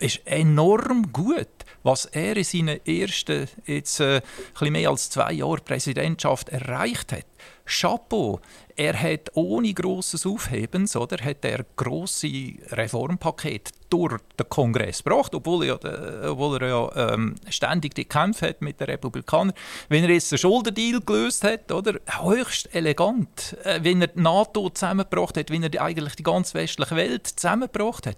[0.01, 1.49] ist enorm gut,
[1.83, 4.21] was er in seinen ersten, jetzt äh,
[4.61, 7.27] mehr als zwei Jahren Präsidentschaft erreicht hat.
[7.65, 8.41] Chapeau,
[8.77, 15.67] er hat ohne grosses Aufhebens, oder, hat er grosse Reformpaket durch den Kongress gebracht, obwohl
[15.67, 19.55] er, ja, obwohl er ja ähm, ständig die Kämpfe hat mit den Republikanern.
[19.89, 24.71] Wenn er jetzt den Schuldendeal gelöst hat, oder, höchst elegant, äh, wenn er die NATO
[24.71, 28.17] zusammengebracht hat, wenn er eigentlich die ganze westliche Welt zusammengebracht hat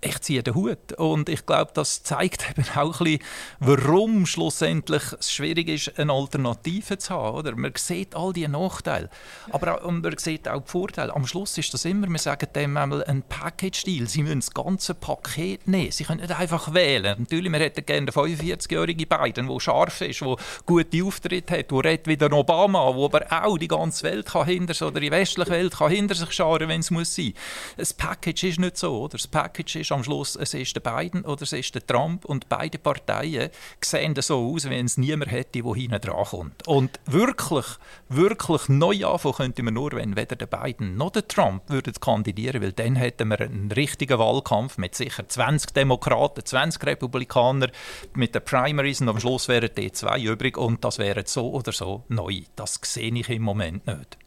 [0.00, 0.92] ich ziehe den Hut.
[0.96, 3.22] Und ich glaube, das zeigt eben auch ein bisschen,
[3.60, 7.36] warum schlussendlich es schwierig ist, eine Alternative zu haben.
[7.36, 7.56] Oder?
[7.56, 9.10] Man sieht all diese Nachteile,
[9.50, 11.14] aber auch, man sieht auch die Vorteile.
[11.14, 14.08] Am Schluss ist das immer, wir sagen dem einmal ein Package-Deal.
[14.08, 15.90] Sie müssen das ganze Paket nehmen.
[15.90, 17.16] Sie können nicht einfach wählen.
[17.18, 21.84] Natürlich, wir hätten gerne den 45-jährigen Biden, der scharf ist, der gute Auftritte hat, der
[21.84, 25.10] redet wie der Obama, der aber auch die ganze Welt kann hinter sich, oder die
[25.10, 27.34] westliche Welt kann hinter sich scharen, wenn es muss sein.
[27.76, 28.98] Das Package ist nicht so.
[29.00, 29.18] Oder?
[29.18, 32.26] Das Package ist ist am Schluss, es ist der Biden oder es ist der Trump
[32.26, 33.50] und beide Parteien
[33.82, 36.68] sehen so aus, wenn es niemand hätte, der hinten dran kommt.
[36.68, 37.64] Und wirklich,
[38.08, 42.60] wirklich neu anfangen könnte man nur, wenn weder der Biden noch der Trump würden kandidieren,
[42.60, 47.70] weil dann hätten wir einen richtigen Wahlkampf mit sicher 20 Demokraten, 20 Republikaner
[48.14, 51.72] mit den Primaries und am Schluss wären die zwei übrig und das wäre so oder
[51.72, 52.42] so neu.
[52.56, 54.18] Das sehe ich im Moment nicht.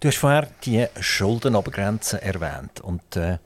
[0.00, 3.38] Du hast vorher die Schuldenobergrenze erwähnt und äh,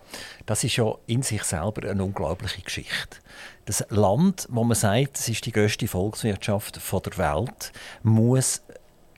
[0.46, 3.18] das ist ja in sich selber eine unglaubliche Geschichte.
[3.64, 8.62] Das Land, wo man sagt, es ist die größte Volkswirtschaft der Welt, muss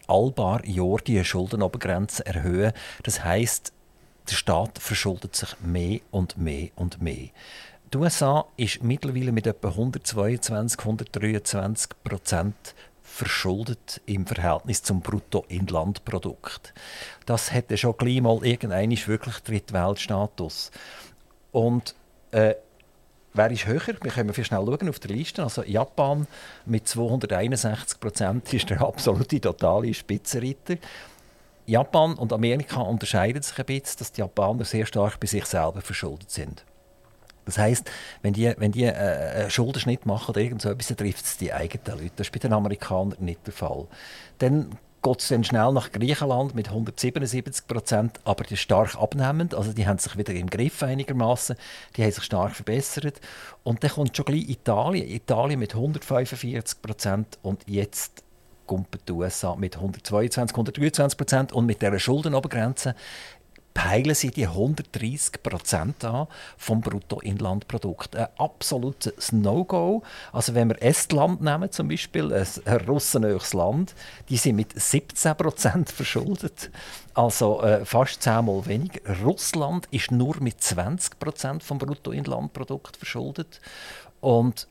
[0.06, 2.72] all paar Jahre die Schuldenobergrenze erhöhen.
[3.02, 3.72] Das heißt,
[4.28, 7.28] der Staat verschuldet sich mehr und mehr und mehr.
[7.92, 12.74] Die USA ist mittlerweile mit etwa 122, 123 Prozent
[13.14, 16.74] verschuldet im Verhältnis zum Bruttoinlandprodukt.
[17.26, 20.72] Das hätte schon gleich mal irgendein wirklich Drittweltstatus.
[21.52, 21.94] Und
[22.32, 22.56] äh,
[23.32, 23.94] wer ist höher?
[24.02, 25.44] Wir können viel schnell schauen auf der Liste.
[25.44, 26.26] Also Japan
[26.66, 30.76] mit 261 Prozent ist der absolute totale Spitzenreiter.
[31.66, 35.80] Japan und Amerika unterscheiden sich ein bisschen, dass die Japaner sehr stark bei sich selber
[35.80, 36.64] verschuldet sind.
[37.44, 37.90] Das heisst,
[38.22, 41.36] wenn die, wenn die äh, einen Schuldenschnitt machen oder irgend so etwas, dann trifft es
[41.36, 42.12] die eigenen Leute.
[42.16, 43.86] Das ist bei den Amerikanern nicht der Fall.
[44.38, 49.54] Dann geht es dann schnell nach Griechenland mit 177 Prozent, aber die ist stark abnehmend.
[49.54, 51.56] Also die haben sich wieder im Griff einigermaßen,
[51.96, 53.20] die haben sich stark verbessert.
[53.62, 58.24] Und dann kommt schon gleich Italien, Italien mit 145 Prozent und jetzt
[58.66, 62.94] kommt die USA mit 122, 123 Prozent und mit dieser Schuldenobergrenze
[63.74, 68.14] peilen sie die 130 Prozent an vom Bruttoinlandprodukt.
[68.16, 70.02] Ein absolutes No-Go.
[70.32, 73.94] Also wenn wir Estland nehmen zum Beispiel, ein russenöches Land,
[74.28, 76.70] die sind mit 17 Prozent verschuldet.
[77.14, 79.00] Also äh, fast zehnmal weniger.
[79.22, 83.60] Russland ist nur mit 20 Prozent vom Bruttoinlandprodukt verschuldet.
[84.20, 84.68] Und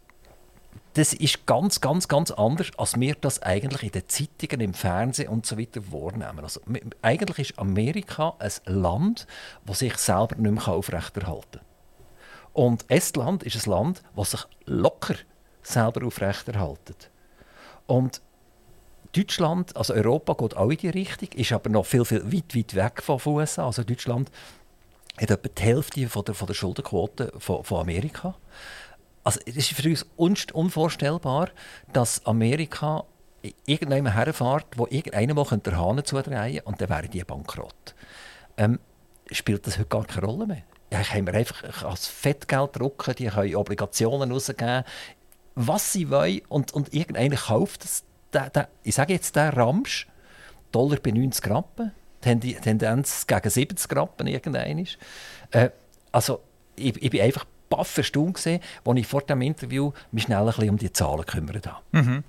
[0.94, 5.30] das ist ganz, ganz, ganz anders, als wir das eigentlich in den Zeitungen, im Fernsehen
[5.30, 6.42] und so weiter wahrnehmen.
[6.44, 6.62] Also,
[7.02, 9.26] eigentlich ist Amerika ein Land,
[9.66, 11.62] das sich selber nicht mehr aufrechterhalten kann.
[12.54, 15.16] Und Estland ist ein Land, das sich locker
[15.64, 16.96] selber aufrechterhalten.
[17.88, 18.22] Und
[19.16, 22.76] Deutschland, also Europa, geht auch in die Richtung, ist aber noch viel, viel weit, weit
[22.76, 23.66] weg von USA.
[23.66, 24.32] Also Deutschland
[25.18, 28.36] hat etwa die Hälfte von der, von der Schuldenquote von, von Amerika.
[29.24, 31.50] Also es ist für uns unvorstellbar,
[31.92, 33.06] dass Amerika
[33.66, 37.96] irgendjemand herfährt, wo irgendeiner mal den Hahn zudrehen und dann wären die bankrott.
[38.58, 38.80] Ähm,
[39.32, 40.64] spielt das heute gar keine Rolle mehr?
[40.92, 44.84] Ja, können wir einfach als Fettgeld drucken, die können Obligationen rausgeben,
[45.56, 48.04] was sie wollen und, und irgendeiner kauft das.
[48.32, 50.08] Der, der, ich sage jetzt der Ramsch,
[50.72, 54.88] Dollar bei 90 Rappen, Tendenz gegen 70 Rappen irgendein
[55.52, 55.70] äh,
[56.12, 56.42] Also
[56.76, 60.46] ich, ich bin einfach baff erstaunt gesehen, als ich vor dem Interview mich schnell ein
[60.46, 61.82] bisschen um die Zahlen gekümmert habe.
[61.92, 62.24] Mhm.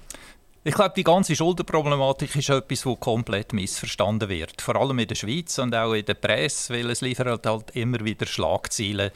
[0.66, 4.62] Ich glaube, die ganze Schuldenproblematik ist etwas, das komplett missverstanden wird.
[4.62, 8.02] Vor allem in der Schweiz und auch in der Presse, weil es liefert halt immer
[8.02, 9.10] wieder Schlagzeilen,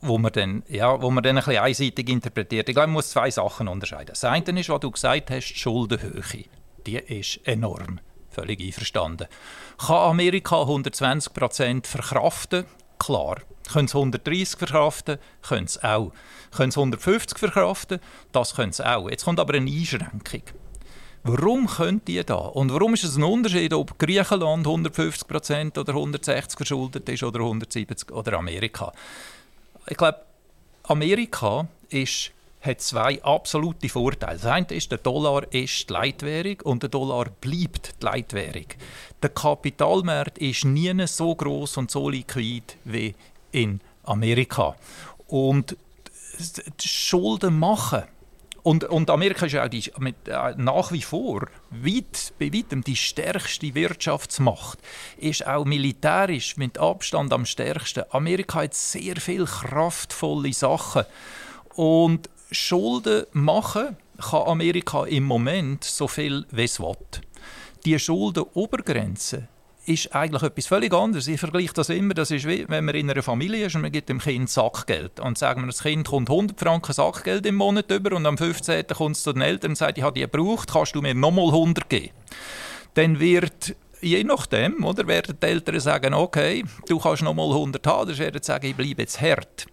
[0.00, 2.68] wo man dann, ja, wo man dann ein bisschen einseitig interpretiert.
[2.68, 4.08] Ich glaube, man muss zwei Sachen unterscheiden.
[4.08, 6.46] Das eine ist, was du gesagt hast, die Schuldenhöhe.
[6.84, 8.00] Die ist enorm.
[8.30, 9.28] Völlig einverstanden.
[9.78, 12.64] Kann Amerika 120 Prozent verkraften?
[12.98, 13.36] Klar.
[13.72, 15.18] Können sie 130 verkraften?
[15.42, 16.12] Können sie auch.
[16.50, 18.00] Können sie 150 verkraften?
[18.32, 19.10] Das können sie auch.
[19.10, 20.42] Jetzt kommt aber eine Einschränkung.
[21.24, 22.36] Warum können die da?
[22.36, 28.12] Und warum ist es ein Unterschied, ob Griechenland 150% oder 160 verschuldet ist oder 170
[28.12, 28.92] oder Amerika?
[29.88, 30.20] Ich glaube,
[30.84, 32.30] Amerika ist,
[32.62, 34.38] hat zwei absolute Vorteile.
[34.38, 38.66] Das eine ist, der Dollar ist die Leitwährung und der Dollar bleibt die Leitwährung.
[39.22, 43.14] Der Kapitalmarkt ist nie so groß und so liquid wie
[43.52, 44.76] in Amerika.
[45.26, 45.76] Und
[46.80, 48.04] Schulden machen.
[48.62, 52.84] Und, und Amerika ist ja auch die, mit, äh, nach wie vor weit, bei weitem
[52.84, 54.78] die stärkste Wirtschaftsmacht.
[55.16, 58.04] Ist auch militärisch mit Abstand am stärksten.
[58.10, 61.04] Amerika hat sehr viele kraftvolle Sachen.
[61.74, 66.96] Und Schulden machen kann Amerika im Moment so viel, wie es will.
[67.84, 69.48] Die Schuldenobergrenze
[69.88, 71.26] ist eigentlich etwas völlig anderes.
[71.28, 73.92] Ich vergleiche das immer, das ist wie wenn man in einer Familie ist und man
[73.92, 75.18] gibt dem Kind Sackgeld.
[75.18, 78.86] Und sagen wir, das Kind kommt 100 Franken Sackgeld im Monat über und am 15.
[78.88, 81.46] kommt es zu den Eltern und sagt, ich habe die gebraucht, kannst du mir nochmal
[81.46, 82.10] 100 geben?
[82.94, 88.08] Dann wird je nachdem, oder, werden die Eltern sagen, okay, du kannst nochmal 100 haben,
[88.08, 89.66] dann werden sie sagen, ich bleibe jetzt hart.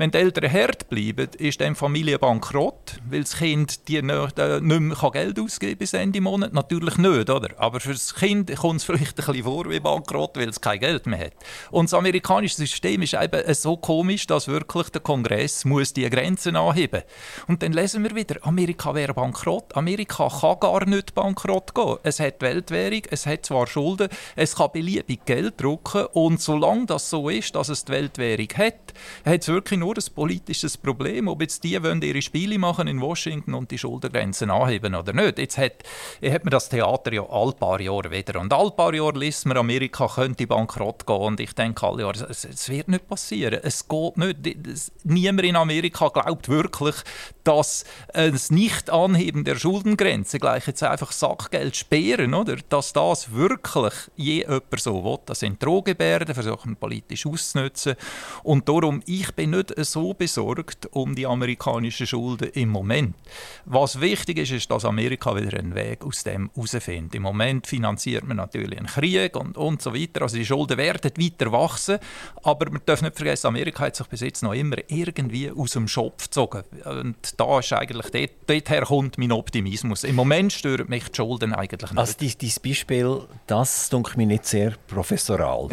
[0.00, 4.58] Wenn die Eltern hart bleiben, ist dann Familie bankrott, weil das Kind die nicht, äh,
[4.58, 6.54] nicht mehr Geld ausgeben bis Ende Monat.
[6.54, 7.48] Natürlich nicht, oder?
[7.58, 10.80] Aber für das Kind kommt es vielleicht ein bisschen vor wie bankrott, weil es kein
[10.80, 11.32] Geld mehr hat.
[11.70, 16.56] Und das amerikanische System ist eben so komisch, dass wirklich der Kongress muss die Grenzen
[16.56, 17.02] anheben
[17.46, 19.76] Und dann lesen wir wieder, Amerika wäre bankrott.
[19.76, 21.98] Amerika kann gar nicht bankrott gehen.
[22.04, 27.10] Es hat Weltwährung, es hat zwar Schulden, es kann beliebig Geld drucken und solange das
[27.10, 28.94] so ist, dass es die Weltwährung hat,
[29.26, 32.86] hat es wirklich nur nur ein politisches Problem, ob jetzt die wollen ihre Spiele machen
[32.86, 35.38] in Washington und die Schultergrenzen anheben oder nicht.
[35.38, 35.82] Jetzt hat,
[36.24, 38.40] hat man das Theater ja all paar Jahre wieder.
[38.40, 41.16] Und all paar Jahre liest man, Amerika könnte bankrott gehen.
[41.16, 43.60] Und ich denke alle Jahre, es, es wird nicht passieren.
[43.62, 44.94] Es geht nicht.
[45.04, 46.96] Niemand in Amerika glaubt wirklich,
[47.44, 52.56] dass das Nicht-Anheben der Schuldengrenze gleich jetzt einfach Sackgeld sperren, oder?
[52.68, 55.18] Dass das wirklich je jemand so will.
[55.26, 57.96] Das sind Drohgebärden, versuchen politisch auszunutzen.
[58.42, 63.14] Und darum, ich bin nicht so besorgt um die amerikanischen Schulden im Moment.
[63.64, 67.14] Was wichtig ist, ist, dass Amerika wieder einen Weg aus dem herausfindet.
[67.14, 70.22] Im Moment finanziert man natürlich einen Krieg und, und so weiter.
[70.22, 71.98] Also die Schulden werden weiter wachsen.
[72.42, 75.88] Aber man darf nicht vergessen, Amerika hat sich bis jetzt noch immer irgendwie aus dem
[75.88, 76.62] Schopf gezogen.
[76.84, 80.04] Und da ist eigentlich, dort, dorther kommt mein Optimismus.
[80.04, 81.98] Im Moment stören mich die Schulden eigentlich nicht.
[81.98, 85.68] Also dein Beispiel, das dunkelt mich nicht sehr professoral.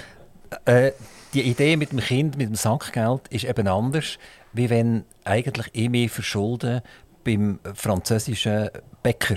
[0.64, 0.92] äh,
[1.34, 4.18] die Idee mit dem Kind, mit dem Sackgeld, ist eben anders,
[4.52, 6.82] wie wenn eigentlich ich mich verschulde
[7.24, 8.68] beim französischen
[9.02, 9.36] Bäcker.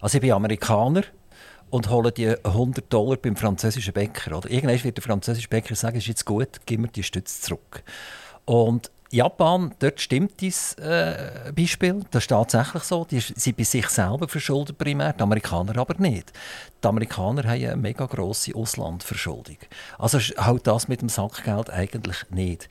[0.00, 1.02] Also ich bin Amerikaner
[1.70, 4.36] und hole die 100 Dollar beim französischen Bäcker.
[4.36, 7.40] Oder irgendwann wird der französische Bäcker sagen, es ist jetzt gut, gib mir die Stütze
[7.40, 7.82] zurück.
[8.44, 12.00] Und Japan, dort stimmt dieses äh, Beispiel.
[12.10, 13.04] Das ist tatsächlich so.
[13.04, 16.32] Die sind bei sich selber verschuldet primär, die Amerikaner aber nicht.
[16.82, 19.58] Die Amerikaner haben eine mega grosse Auslandverschuldung.
[19.98, 22.70] Also halt das mit dem Sackgeld eigentlich nicht.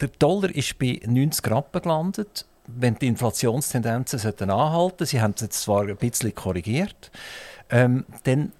[0.00, 2.46] Der Dollar ist bei 90 Rappen gelandet.
[2.66, 7.10] Wenn die Inflationstendenzen sollten anhalten, sie haben es jetzt zwar ein bisschen korrigiert,
[7.68, 8.52] ähm, dann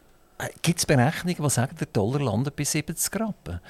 [0.60, 3.60] gibt es Berechnungen, die sagen, der Dollar landet bei 70 Rappen.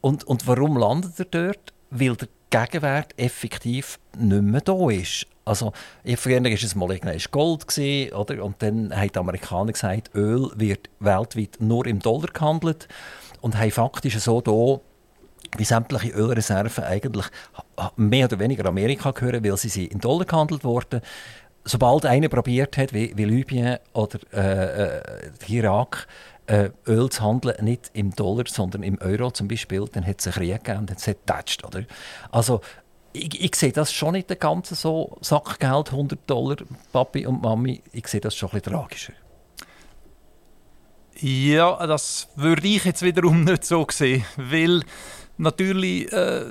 [0.00, 1.72] Und, und warum landet er dort?
[1.94, 5.26] Weil der Gegenwert effektiv nicht mehr da ist.
[5.44, 5.72] Also,
[6.16, 6.98] früher war es mal
[7.30, 7.78] Gold,
[8.12, 8.44] oder?
[8.44, 12.88] und dann haben die Amerikaner gesagt, Öl wird weltweit nur im Dollar gehandelt
[13.40, 14.80] und haben faktisch so da
[15.58, 17.26] wie sämtliche Ölreserven eigentlich
[17.96, 21.00] mehr oder weniger Amerika gehören, weil sie, sie in Dollar gehandelt wurden.
[21.64, 25.02] Sobald einer probiert hat, wie, wie Libyen oder äh, äh,
[25.48, 26.06] Irak,
[26.46, 30.26] äh, Öl zu handeln, nicht im Dollar, sondern im Euro zum Beispiel, dann hat es
[30.26, 31.84] einen Krieg gegeben und hat es getatscht, oder?
[32.30, 32.60] Also,
[33.12, 36.56] ich, ich, sehe das schon nicht ganz so, Sackgeld, 100 Dollar,
[36.92, 39.12] Papi und Mami, ich sehe das schon ein bisschen tragischer.
[41.20, 44.82] Ja, das würde ich jetzt wiederum nicht so sehen, weil
[45.36, 46.44] natürlich, äh,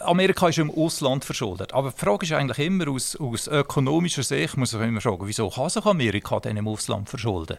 [0.00, 1.72] Amerika ist im Ausland verschuldet.
[1.72, 5.48] Aber die Frage ist eigentlich immer aus, aus ökonomischer Sicht, muss ich immer fragen, wieso
[5.48, 7.58] kann sich Amerika denn im Ausland verschulden?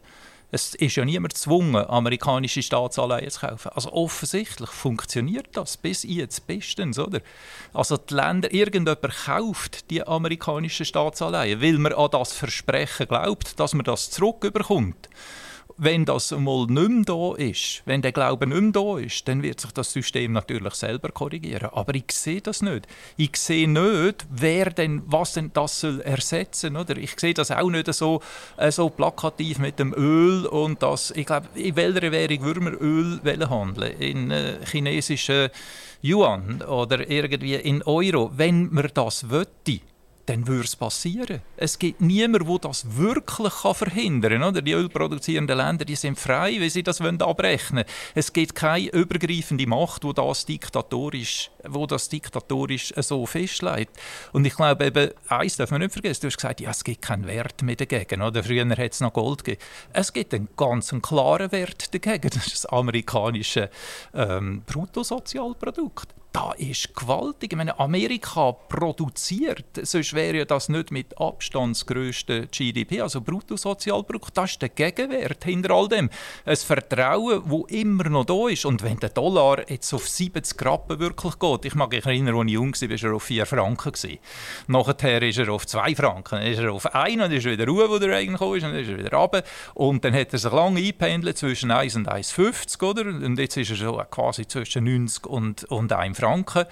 [0.52, 3.72] Es ist ja niemand gezwungen, amerikanische Staatsanleihen zu kaufen.
[3.74, 7.20] Also offensichtlich funktioniert das bis jetzt bestens, oder?
[7.74, 13.74] Also die Länder, irgendjemand kauft die amerikanischen Staatsanleihen, weil man an das Versprechen glaubt, dass
[13.74, 15.10] man das zurückbekommt
[15.78, 19.44] wenn das mal nicht mehr da ist, wenn der Glaube nicht mehr da ist, dann
[19.44, 21.70] wird sich das System natürlich selber korrigieren.
[21.74, 22.88] Aber ich sehe das nicht.
[23.18, 26.98] Ich sehe nicht, wer denn, was denn das soll ersetzen oder?
[26.98, 28.22] Ich sehe das auch nicht so,
[28.58, 32.74] äh, so plakativ mit dem Öl und das, ich glaube, in welcher Währung würde man
[32.74, 33.20] Öl
[33.50, 34.00] handeln?
[34.00, 35.50] In äh, chinesischen
[36.02, 38.32] Yuan oder irgendwie in Euro.
[38.36, 39.82] Wenn man das wollte,
[40.26, 41.42] dann würde es passieren.
[41.58, 44.66] Es gibt niemanden, der das wirklich verhindern kann.
[44.66, 47.96] Die ölproduzierenden Länder die sind frei, wie sie das abrechnen wollen.
[48.16, 53.98] Es gibt keine übergreifende Macht, die das diktatorisch, wo das diktatorisch so festlegt.
[54.32, 57.02] Und ich glaube, eben, eins darf man nicht vergessen, du hast gesagt, ja, es gibt
[57.02, 58.22] keinen Wert mehr dagegen.
[58.22, 58.44] Oder?
[58.44, 59.62] Früher hat es noch Gold gegeben.
[59.94, 62.30] Es gibt einen ganz klaren Wert dagegen.
[62.30, 63.70] Das ist das amerikanische
[64.14, 67.54] ähm, Bruttosozialprodukt da ist gewaltig.
[67.54, 73.22] Ich meine, Amerika produziert, sonst wäre ja das nicht mit Abstand das grösste GDP, also
[73.22, 74.38] Bruttosozialprodukt.
[74.38, 76.10] Das ist der Gegenwert hinter all dem.
[76.46, 78.66] Ein Vertrauen, wo immer noch da ist.
[78.66, 82.48] Und wenn der Dollar jetzt auf 70 Rappen wirklich geht, ich mag mich erinnern, als
[82.48, 84.20] ich jung war, war er auf 4 Franken.
[84.68, 87.90] Nachher ist er auf 2 Franken, dann ist er auf 1 und ist wieder ruhig,
[87.90, 89.44] wo er eigentlich ist, und dann ist er wieder runter.
[89.74, 93.06] Und dann hat er sich lange eingependelt zwischen 1 und 1,50, oder?
[93.06, 96.36] Und jetzt ist er so quasi zwischen 90 und, und 1 Franken.
[96.46, 96.66] Franken.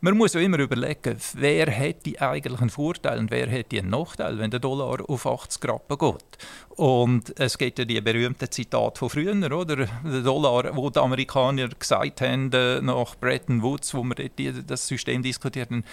[0.00, 4.38] Man muss ja immer überlegen, wer hätte eigentlich einen Vorteil und wer hätte einen Nachteil,
[4.38, 6.38] wenn der Dollar auf 80 Rappen geht.
[6.70, 9.76] Und es gibt ja die berühmten Zitate von früher, oder?
[9.76, 14.30] Der Dollar, wo die Amerikaner gesagt haben, äh, nach Bretton Woods, wo wir
[14.66, 15.84] das System diskutierten,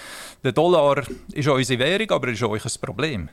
[0.44, 3.30] der Dollar ist unsere Währung, aber ist euch ein Problem.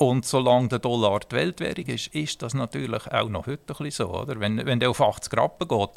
[0.00, 4.08] Und solange der Dollar die Weltwährung ist, ist das natürlich auch noch heute ein bisschen
[4.08, 4.14] so.
[4.14, 4.40] Oder?
[4.40, 5.90] Wenn, wenn der auf 80 Rappen geht,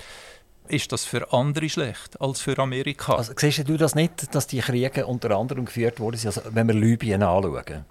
[0.68, 3.16] ist das für andere schlecht als für Amerika.
[3.16, 6.20] Also, siehst du das nicht, dass die Kriege unter anderem geführt wurden?
[6.26, 7.86] Also, wenn wir Libyen anschauen,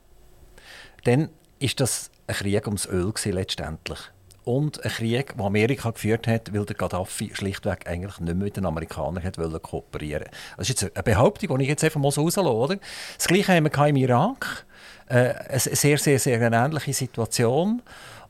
[1.05, 3.99] dann ist das ein Krieg ums Öl letztendlich.
[4.45, 8.57] Und ein Krieg, den Amerika geführt hat, weil der Gaddafi schlichtweg eigentlich nicht mehr mit
[8.57, 12.23] den Amerikanern hat kooperieren Das ist jetzt eine Behauptung, die ich jetzt einfach mal so
[12.23, 12.81] rauslasse.
[13.17, 14.67] Das Gleiche haben wir im Irak.
[15.09, 17.83] Äh, eine sehr, sehr, sehr ähnliche Situation.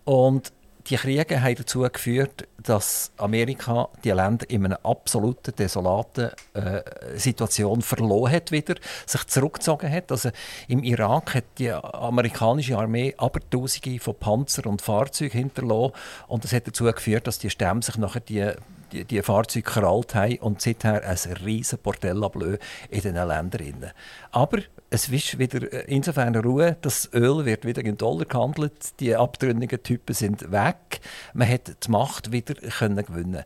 [0.05, 0.53] Und
[0.89, 6.83] die Kriege haben dazu geführt, dass Amerika die Länder in einer absoluten, desolaten äh,
[7.17, 8.75] Situation verloren hat wieder,
[9.07, 10.11] sich zurückgezogen hat.
[10.11, 10.31] Also
[10.69, 15.93] im Irak hat die amerikanische Armee aber Tausende von Panzer und Fahrzeugen hinterlassen
[16.29, 18.53] und das hat dazu geführt, dass die Stämme sich nachher die
[18.93, 22.57] die, die Fahrzeuge gerallt haben und seither ein riesen Bleu
[22.91, 23.93] in diesen Ländern.
[24.31, 24.59] Aber
[24.93, 29.83] es ist wieder äh, insofern Ruhe, das Öl wird wieder in Dollar gehandelt, die abtrünnigen
[29.83, 31.01] Typen sind weg,
[31.35, 33.45] man hat die Macht wieder können gewinnen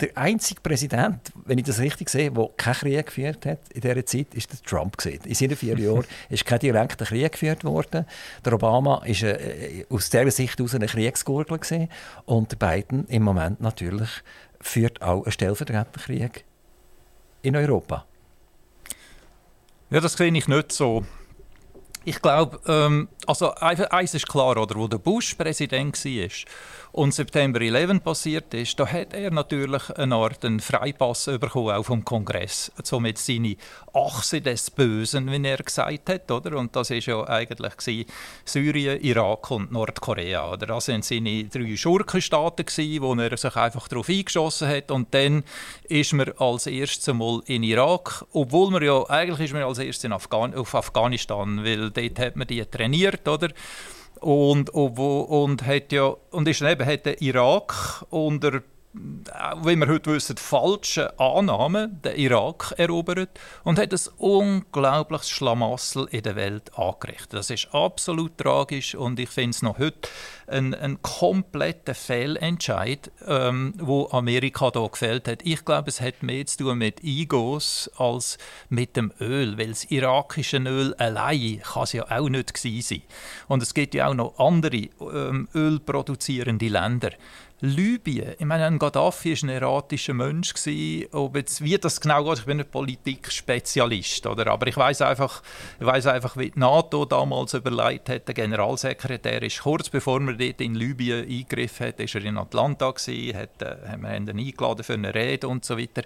[0.00, 4.06] der einzige Präsident, wenn ich das richtig sehe, der keinen Krieg geführt hat in dieser
[4.06, 4.96] Zeit, ist der Trump.
[4.96, 5.24] Gewesen.
[5.24, 8.06] In seinen vier Jahren ist kein direkter Krieg geführt worden.
[8.42, 11.88] Der Obama war äh, aus dieser Sicht aus ein Kriegsgurgel gewesen.
[12.24, 14.08] und der Biden im Moment natürlich
[14.60, 16.44] führt auch einen Stellvertreterkrieg
[17.42, 18.06] in Europa.
[19.90, 21.04] Ja, das sehe ich nicht so.
[22.04, 26.30] Ich glaube, ähm, also eins ist klar, oder, wo der Bush Präsident war
[26.92, 31.84] und September 11 passiert ist, da hat er natürlich eine Art einen Freipass bekommen, auch
[31.84, 32.72] vom Kongress.
[32.82, 33.56] Somit seine
[33.92, 36.56] Achse des Bösen, wie er gesagt hat, oder?
[36.56, 38.06] Und das ist ja eigentlich gewesen,
[38.44, 40.66] Syrien, Irak und Nordkorea, oder?
[40.66, 44.90] Das sind seine drei Schurkenstaaten gewesen, wo er sich einfach darauf eingeschossen hat.
[44.90, 45.44] Und dann
[45.84, 50.04] ist man als erstes einmal in Irak, obwohl man ja eigentlich ist man als erstes
[50.04, 53.48] in Afghan auf Afghanistan, weil dort hat man die trainiert, oder?
[54.20, 58.62] Und, und, und, hat ja, und ist dann eben, hat der Irak unter
[58.92, 66.22] wie wir heute wissen, falschen Annahmen den Irak erobert und hat ein unglaubliches Schlamassel in
[66.22, 67.34] der Welt angerichtet.
[67.34, 70.08] Das ist absolut tragisch und ich finde es noch heute
[70.48, 75.42] ein, ein kompletter Fehlentscheid, ähm, wo Amerika da gefällt hat.
[75.44, 78.38] Ich glaube, es hat mehr zu tun mit Egos als
[78.70, 83.02] mit dem Öl, weil das irakische Öl allein kann es ja auch nicht sein.
[83.46, 87.10] Und es gibt ja auch noch andere ähm, ölproduzierende Länder.
[87.60, 88.34] Libyen.
[88.38, 90.54] Ich meine, ein Gaddafi war ein erratischer Mensch.
[91.12, 94.26] Ob jetzt, wie das genau geht, ich bin ein Politikspezialist.
[94.26, 94.46] Oder?
[94.46, 95.42] Aber ich weiß einfach,
[96.06, 98.28] einfach, wie die NATO damals überlegt hat.
[98.28, 102.90] Der Generalsekretär ist kurz bevor man dort in Libyen eingegriffen hat, ist er in Atlanta
[102.90, 106.02] gewesen, hat, äh, haben ihn eingeladen für eine Rede und so weiter.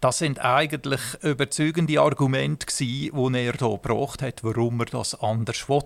[0.00, 5.82] Das sind eigentlich überzeugende Argumente die er hier gebracht hat, warum er das anders will.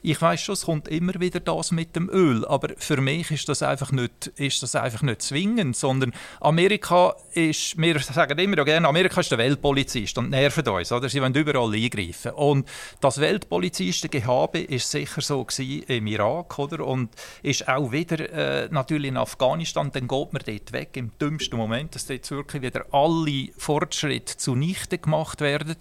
[0.00, 3.48] Ich weiß schon, es kommt immer wieder das mit dem Öl, aber für mich ist
[3.48, 8.86] das einfach nicht, ist das einfach nicht zwingend, sondern Amerika ist, wir sagen immer gerne,
[8.86, 11.08] Amerika ist der Weltpolizist und nervt uns, oder?
[11.08, 12.30] Sie wollen überall eingreifen.
[12.32, 12.68] Und
[13.00, 16.86] das Weltpolizistengehabe ist sicher so im Irak, oder?
[16.86, 17.10] Und
[17.42, 21.96] ist auch wieder äh, natürlich in Afghanistan, dann geht man dort weg im dümmsten Moment,
[21.96, 25.74] dass dort wirklich wieder alle Fortschritte zunichte gemacht werden.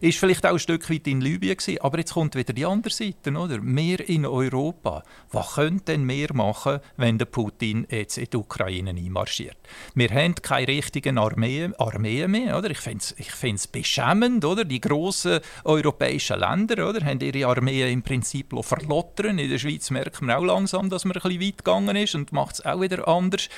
[0.00, 2.92] Ist vielleicht auch ein Stück weit in Libyen gewesen, aber jetzt kommt wieder die andere
[2.94, 3.63] Seite, oder?
[3.66, 5.02] Wir in Europa,
[5.32, 9.56] was könnte denn mehr machen, wenn der Putin jetzt in die Ukraine einmarschiert?
[9.94, 12.70] Wir haben keine richtigen Armeen, Armeen mehr, oder?
[12.70, 14.66] Ich finde es ich beschämend, oder?
[14.66, 17.04] Die grossen europäischen Länder, oder?
[17.04, 19.38] Haben ihre Armeen im Prinzip verlottern.
[19.38, 22.32] In der Schweiz merkt man auch langsam, dass man ein bisschen weit gegangen ist und
[22.32, 23.48] macht es auch wieder anders.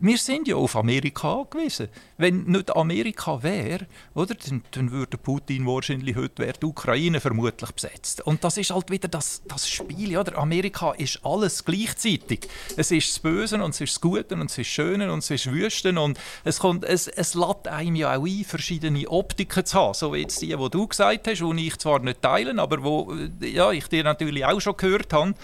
[0.00, 1.88] Wir sind ja auf Amerika angewiesen.
[2.18, 4.34] Wenn nicht Amerika wäre, oder?
[4.34, 8.22] Dann, dann würde Putin wahrscheinlich heute die Ukraine vermutlich besetzt.
[8.22, 10.38] Und das ist halt wieder das das Spiel, oder?
[10.38, 12.48] Amerika ist alles gleichzeitig.
[12.76, 15.30] Es ist das Böse und es ist das Gute und es ist Schöne und es
[15.30, 19.78] ist Wüsten und es, kommt, es, es lädt einem ja auch ein, verschiedene Optiken zu
[19.78, 22.82] haben, so wie jetzt die, die du gesagt hast, die ich zwar nicht teile, aber
[22.82, 25.34] wo ja, ich dir natürlich auch schon gehört habe,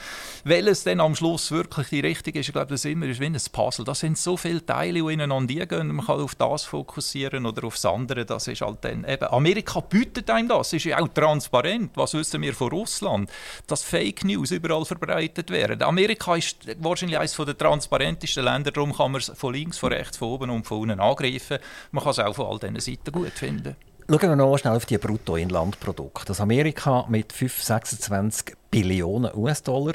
[0.45, 2.49] welches dann am Schluss wirklich die richtige ist.
[2.49, 3.85] Ich glaube, das immer ist wie ein Puzzle.
[3.85, 5.89] Da sind so viele Teile, die ineinander gehen.
[5.89, 8.25] Man kann auf das fokussieren oder aufs andere.
[8.25, 10.69] Das ist halt dann eben, Amerika bietet einem das.
[10.69, 11.93] Es ist ja auch transparent.
[11.95, 13.31] Was wissen wir von Russland?
[13.67, 15.83] Das Fake News überall verbreitet werden.
[15.83, 20.19] Amerika ist wahrscheinlich eines der transparentesten Länder, darum kann man es von links, von rechts,
[20.19, 21.59] von oben und von unten angreifen.
[21.91, 23.75] Man kann es auch von all diesen Seiten gut finden.
[24.09, 26.27] Schauen wir noch schnell auf die Bruttoinlandprodukte.
[26.27, 29.95] Das Amerika mit 5, 26 Billionen US-Dollar,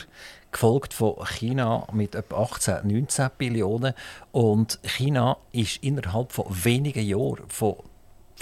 [0.51, 3.93] gefolgt von China mit etwa 18, 19 Billionen.
[4.33, 7.77] Und China ist innerhalb von wenigen Jahren von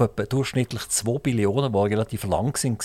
[0.02, 2.84] etwa durchschnittlich 2 Billionen, die relativ lang sind,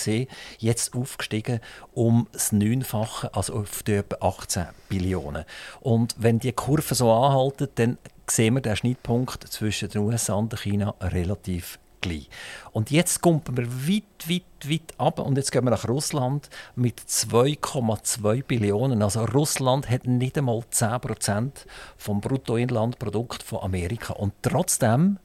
[0.59, 1.59] jetzt aufgestiegen
[1.93, 5.45] um das Neunfache, also auf etwa 18 Billionen.
[5.81, 7.97] Und wenn die Kurve so anhalten, dann
[8.29, 12.29] sehen wir den Schnittpunkt zwischen den USA und China relativ gleich.
[12.71, 16.99] Und jetzt kommen wir weit, weit, weit ab und jetzt gehen wir nach Russland mit
[16.99, 19.01] 2,2 Billionen.
[19.01, 21.51] Also Russland hat nicht einmal 10%
[21.97, 24.13] vom Bruttoinlandprodukt von Amerika.
[24.13, 25.19] Und trotzdem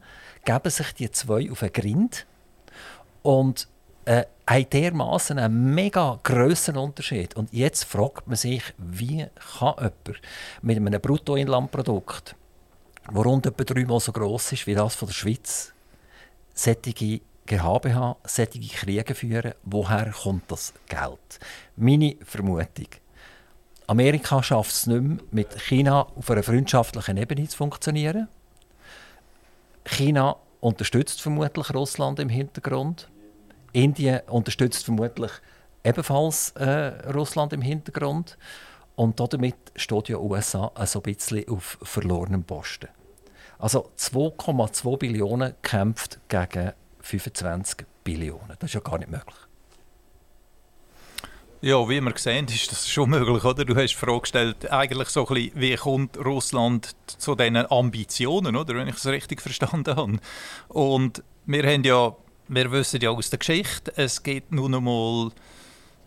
[0.45, 2.27] geben sich die zwei auf einen Grind
[3.23, 3.69] und
[4.05, 7.37] äh, haben dermaßen einen mega grossen Unterschied.
[7.37, 9.27] Und jetzt fragt man sich, wie
[9.59, 10.23] kann jemand
[10.63, 12.35] mit einem Bruttoinlandprodukt,
[13.07, 15.73] das rund etwa dreimal so gross ist wie das von der Schweiz,
[16.55, 21.39] solche Gehabe haben, solche Kriege führen, woher kommt das Geld?
[21.77, 22.87] Meine Vermutung.
[23.87, 28.29] Amerika schafft es nicht mehr, mit China auf einer freundschaftlichen Ebene zu funktionieren.
[29.85, 33.09] China unterstützt vermutlich Russland im Hintergrund.
[33.73, 35.33] Indien unterstützt vermutlich
[35.85, 38.39] ebenfalls äh, Russland im Hintergrund.
[38.95, 42.89] Und damit steht ja USA so ein bisschen auf verlorenem Posten.
[43.59, 48.57] Also 2,2 Billionen kämpft gegen 25 Billionen.
[48.59, 49.37] Das ist ja gar nicht möglich.
[51.65, 53.65] Ja, wie wir sehen, ist das schon möglich, oder?
[53.65, 58.57] Du hast die Frage gestellt, eigentlich so ein bisschen, wie kommt Russland zu diesen Ambitionen,
[58.57, 58.75] oder?
[58.75, 60.19] Wenn ich es richtig verstanden habe.
[60.67, 62.17] Und wir haben ja,
[62.49, 65.31] wir wissen ja aus der Geschichte, es gibt nun einmal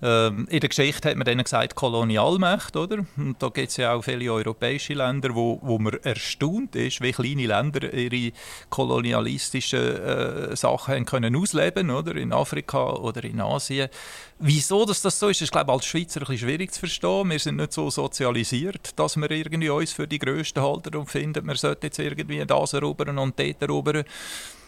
[0.02, 3.06] Ähm, in der Geschichte hat man dann gesagt Kolonialmacht, oder?
[3.16, 7.14] Und da gibt es ja auch viele europäische Länder, wo, wo man erstaunt ist, wie
[7.14, 8.34] kleine Länder ihre
[8.70, 12.16] kolonialistischen äh, Sachen können ausleben, oder?
[12.16, 13.90] In Afrika oder in Asien.
[14.38, 17.30] Wieso dass das so ist, ist glaube ich als Schweizer ein bisschen schwierig zu verstehen.
[17.30, 21.48] Wir sind nicht so sozialisiert, dass wir irgendwie uns für die Größten halten und finden,
[21.48, 24.04] wir sollten jetzt irgendwie das erobern und dort erobern.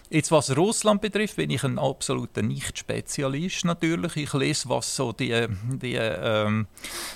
[0.10, 4.16] Jetzt, was Russland betrifft, bin ich ein absoluter Nicht-Spezialist natürlich.
[4.16, 5.47] Ich lese, was so die,
[5.82, 6.68] die, ähm,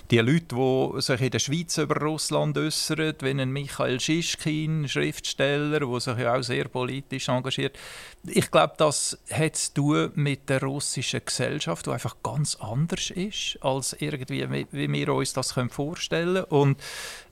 [0.10, 5.80] die Leute, die sich in der Schweiz über Russland äußern, wie ein Michael Schischkin, Schriftsteller,
[5.80, 7.80] der sich auch sehr politisch engagiert.
[8.28, 13.58] Ich glaube, das hat zu tun mit der russischen Gesellschaft, die einfach ganz anders ist,
[13.62, 16.62] als irgendwie, wie wir uns das vorstellen können.
[16.62, 16.82] Und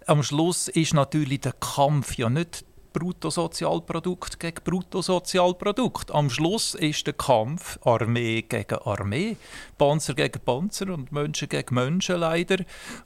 [0.05, 2.63] am Schluss ist natürlich der Kampf ja nicht
[2.93, 6.11] Bruttosozialprodukt gegen Bruttosozialprodukt.
[6.11, 9.37] Am Schluss ist der Kampf Armee gegen Armee,
[9.77, 12.57] Panzer gegen Panzer und Menschen gegen Menschen leider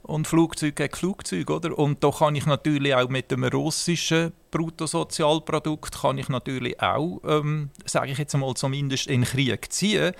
[0.02, 1.78] und Flugzeug gegen Flugzeug, oder?
[1.78, 7.70] Und da kann ich natürlich auch mit dem russischen Bruttosozialprodukt kann ich natürlich auch, ähm,
[7.84, 10.12] sage ich jetzt einmal zumindest, in Krieg ziehen.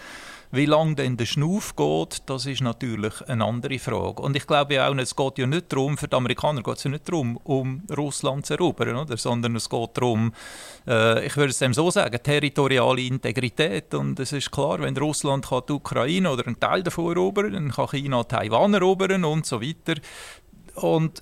[0.55, 4.23] Wie lange denn der Schnuff geht, das ist natürlich eine andere Frage.
[4.23, 6.91] Und ich glaube auch, es geht ja nicht darum, für die Amerikaner geht es ja
[6.91, 9.17] nicht darum, um Russland zu erobern, oder?
[9.17, 10.33] sondern es geht darum,
[10.87, 13.93] äh, ich würde es dem so sagen, territoriale Integrität.
[13.95, 17.73] Und es ist klar, wenn Russland kann die Ukraine oder einen Teil davon erobern, dann
[17.73, 20.01] kann China Taiwan erobern und so weiter.
[20.77, 21.21] Und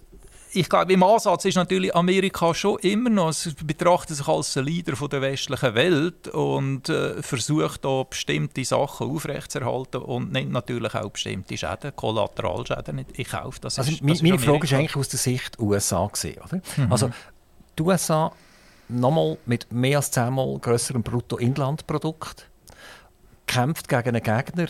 [0.54, 4.96] ich glaube, im Ansatz ist natürlich Amerika schon immer noch, es betrachtet sich als Leader
[4.96, 11.10] von der westlichen Welt und äh, versucht da bestimmte Sachen aufrechtzuerhalten und nimmt natürlich auch
[11.10, 13.60] bestimmte Schäden, Kollateralschäden in Kauf.
[13.60, 16.60] Das also ist, das meine ist Frage ist eigentlich aus der Sicht USA gesehen, oder?
[16.76, 16.92] Mhm.
[16.92, 17.10] Also
[17.78, 18.32] die USA
[18.88, 22.48] nochmal mit mehr als zehnmal größerem Bruttoinlandprodukt
[23.46, 24.68] kämpft gegen einen Gegner,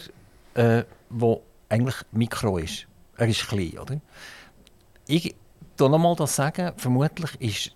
[0.54, 1.36] der äh,
[1.68, 2.86] eigentlich Mikro ist.
[3.16, 4.00] Er ist klein, oder?
[5.06, 5.34] Ich
[5.82, 7.66] hier nochmal das sagen, vermutlich ist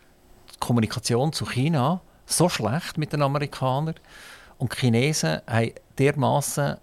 [0.55, 3.95] die Kommunikation zu China so schlecht mit den Amerikanern
[4.59, 6.77] und die Chinesen haben dermaßen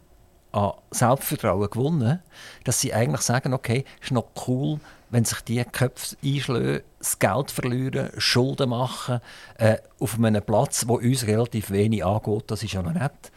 [0.51, 2.19] an Selbstvertrauen gewonnen,
[2.65, 7.51] dass sie eigentlich sagen, okay, ist noch cool, wenn sich die Köpfe einschlagen, das Geld
[7.51, 9.21] verlieren, Schulden machen,
[9.57, 13.31] äh, auf einem Platz, wo uns relativ wenig angeht, das ist ja noch nett.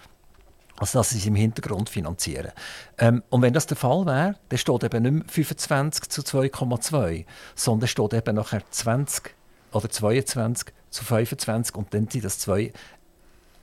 [0.79, 2.53] Also dass sie es im Hintergrund finanzieren.
[2.99, 7.25] Ähm, und wenn das der Fall wäre, dann steht eben nicht mehr 25 zu 2,2,
[7.55, 9.35] sondern steht eben nachher 20
[9.73, 12.73] oder 22 zu 25 und dann sind das zwei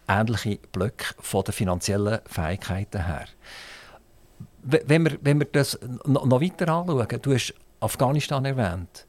[0.08, 3.26] ähnliche Blöcke von den finanziellen Fähigkeiten her.
[4.64, 9.06] Wenn wir, wenn wir das noch weiter anschauen, du hast Afghanistan erwähnt,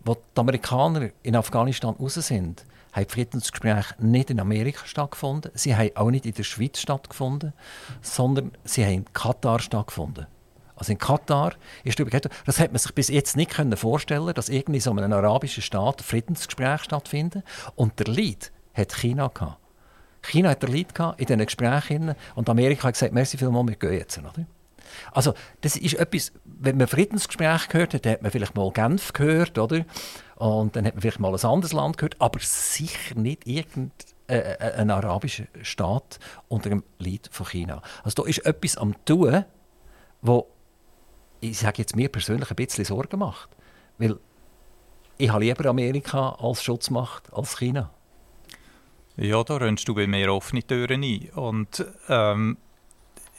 [0.00, 2.64] wo die Amerikaner in Afghanistan raus sind,
[2.96, 7.52] haben Friedensgespräche nicht in Amerika stattgefunden, sie haben auch nicht in der Schweiz stattgefunden,
[8.00, 10.26] sondern sie haben in Katar stattgefunden.
[10.74, 14.80] Also in Katar ist darüber das hätte man sich bis jetzt nicht vorstellen dass irgendwie
[14.80, 17.42] so in einem arabischen Staat Friedensgespräche stattfinden.
[17.76, 19.58] Und der Lead hat China gehabt.
[20.22, 23.76] China hat der Lead gehabt in diesen Gesprächen und Amerika hat gesagt, merci vielmals, wir
[23.76, 24.18] gehen jetzt.
[24.18, 24.46] Oder?
[25.12, 29.58] Also das ist etwas, wenn man Friedensgespräche gehört hat, hat man vielleicht mal Genf gehört,
[29.58, 29.84] oder?
[30.36, 33.92] Und dann hat man vielleicht mal ein anderes Land gehört, aber sicher nicht irgendein
[34.28, 36.18] äh, äh arabischer Staat
[36.48, 37.82] unter dem Lied von China.
[38.04, 39.44] Also da ist etwas am tun,
[40.22, 40.48] wo
[41.40, 43.50] ich sage jetzt mir persönlich ein bisschen Sorgen macht,
[43.98, 44.18] weil
[45.18, 47.90] ich habe lieber Amerika als Schutzmacht als China.
[49.16, 51.30] Ja, da rennst du bei mir offene Türen ein.
[51.30, 52.58] Und ähm,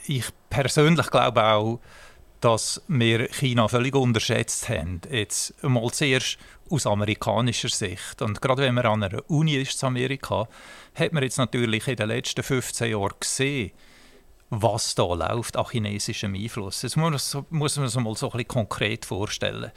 [0.08, 1.80] ich persönlich glaube auch,
[2.40, 5.00] dass wir China völlig unterschätzt haben.
[5.10, 6.38] Jetzt mal zuerst
[6.70, 8.22] aus amerikanischer Sicht.
[8.22, 10.48] Und gerade wenn man an einer Uni ist in Amerika,
[10.94, 13.72] hat man jetzt natürlich in den letzten 15 Jahren gesehen,
[14.50, 16.80] was da läuft an chinesischem Einfluss.
[16.80, 19.72] Das muss, muss man sich mal so ein bisschen konkret vorstellen.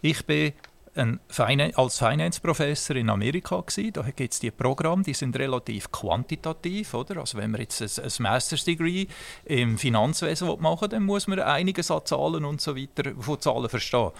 [0.00, 0.52] Ich bin
[0.96, 3.92] ein Finance, als Finance-Professor in Amerika gewesen.
[3.92, 7.18] Da gibt es die Programme, die sind relativ quantitativ, oder?
[7.18, 9.06] Also wenn man jetzt ein, ein Master's Degree
[9.44, 13.68] im Finanzwesen machen will, dann muss man einiges an Zahlen und so weiter von Zahlen
[13.68, 14.10] verstehen.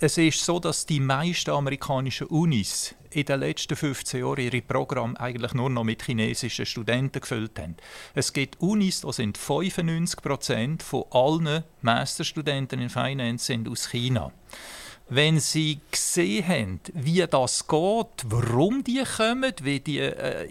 [0.00, 5.18] Es ist so, dass die meisten amerikanischen Unis in den letzten 15 Jahren ihre Programme
[5.20, 7.76] eigentlich nur noch mit chinesischen Studenten gefüllt haben.
[8.14, 14.32] Es gibt Unis, da sind 95 Prozent von allen Masterstudenten in Finance sind aus China.
[15.14, 20.48] Wenn sie gesehen haben, wie das geht, warum die kommen, wie die, äh,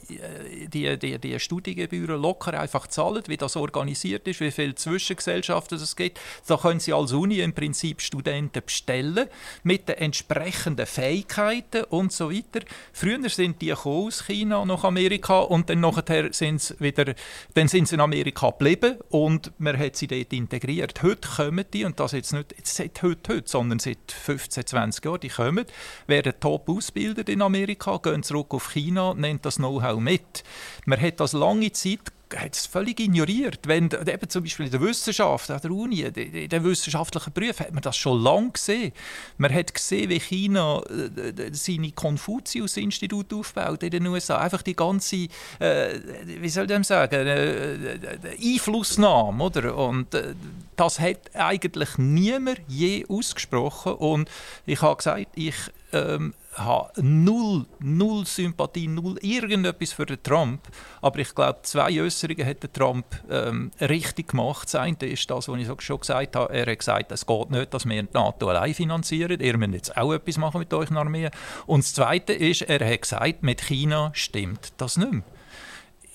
[0.68, 5.96] die, die, die Studiengebühren locker einfach zahlen, wie das organisiert ist, wie viele Zwischengesellschaften es
[5.96, 9.28] gibt, da können sie als Uni im Prinzip Studenten bestellen
[9.64, 12.66] mit den entsprechenden Fähigkeiten und so weiter.
[12.94, 17.14] Früher sind die aus China nach Amerika und dann nachher sind sie wieder,
[17.54, 21.02] dann sind sie in Amerika geblieben und man hat sie dort integriert.
[21.04, 24.12] Heute kommen die und das jetzt nicht seit heute, heute sondern seit
[24.54, 25.66] 15, 20 Jahren, die kommen,
[26.08, 30.44] werden top ausgebildet in Amerika, gehen zurück auf China, nehmen das Know-how mit.
[30.86, 33.60] Man hat das lange Zeit hat es völlig ignoriert.
[33.68, 37.74] Wenn eben zum Beispiel in der Wissenschaft, an der Uni, in den wissenschaftlichen Berufen, hat
[37.74, 38.94] man das schon lange gesehen.
[39.38, 44.38] Man hat gesehen, wie China äh, seine Konfuzius-Institute aufbaut in den USA.
[44.38, 45.28] Einfach die ganze,
[45.60, 47.98] äh, wie soll ich sagen, äh,
[48.42, 49.76] Einflussnahme, oder?
[49.76, 50.34] Und äh,
[50.76, 53.94] das hat eigentlich niemand je ausgesprochen.
[53.94, 54.30] Und
[54.66, 55.56] ich habe gesagt, ich
[55.92, 60.62] ähm, habe null, null Sympathie, null irgendetwas für den Trump.
[61.02, 64.74] Aber ich glaube, zwei Äußerungen hat der Trump ähm, richtig gemacht.
[64.74, 66.54] Das ist das, was ich schon gesagt habe.
[66.54, 69.40] Er hat gesagt, es geht nicht, dass wir die NATO allein finanzieren.
[69.40, 71.30] Ihr müsst jetzt auch etwas machen mit euch Armee.
[71.66, 75.24] Und das Zweite ist, er hat gesagt, mit China stimmt das nicht mehr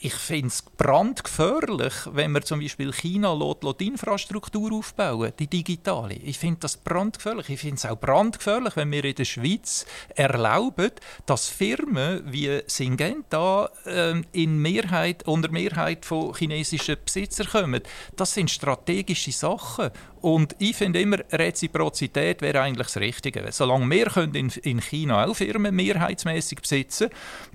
[0.00, 5.48] ich finde es brandgefährlich, wenn man zum Beispiel China lässt, lässt die Infrastruktur aufbauen, die
[5.48, 6.14] digitale.
[6.14, 7.48] Ich finde das brandgefährlich.
[7.48, 10.92] Ich finde es auch brandgefährlich, wenn wir in der Schweiz erlauben,
[11.26, 17.82] dass Firmen wie Syngenta äh, in Mehrheit, unter Mehrheit von chinesischen Besitzern kommen.
[18.14, 19.90] Das sind strategische Sachen.
[20.20, 23.44] Und ich finde immer, Reziprozität wäre eigentlich das Richtige.
[23.50, 27.10] Solange wir können in, in China auch Firmen mehrheitsmäßig besitzen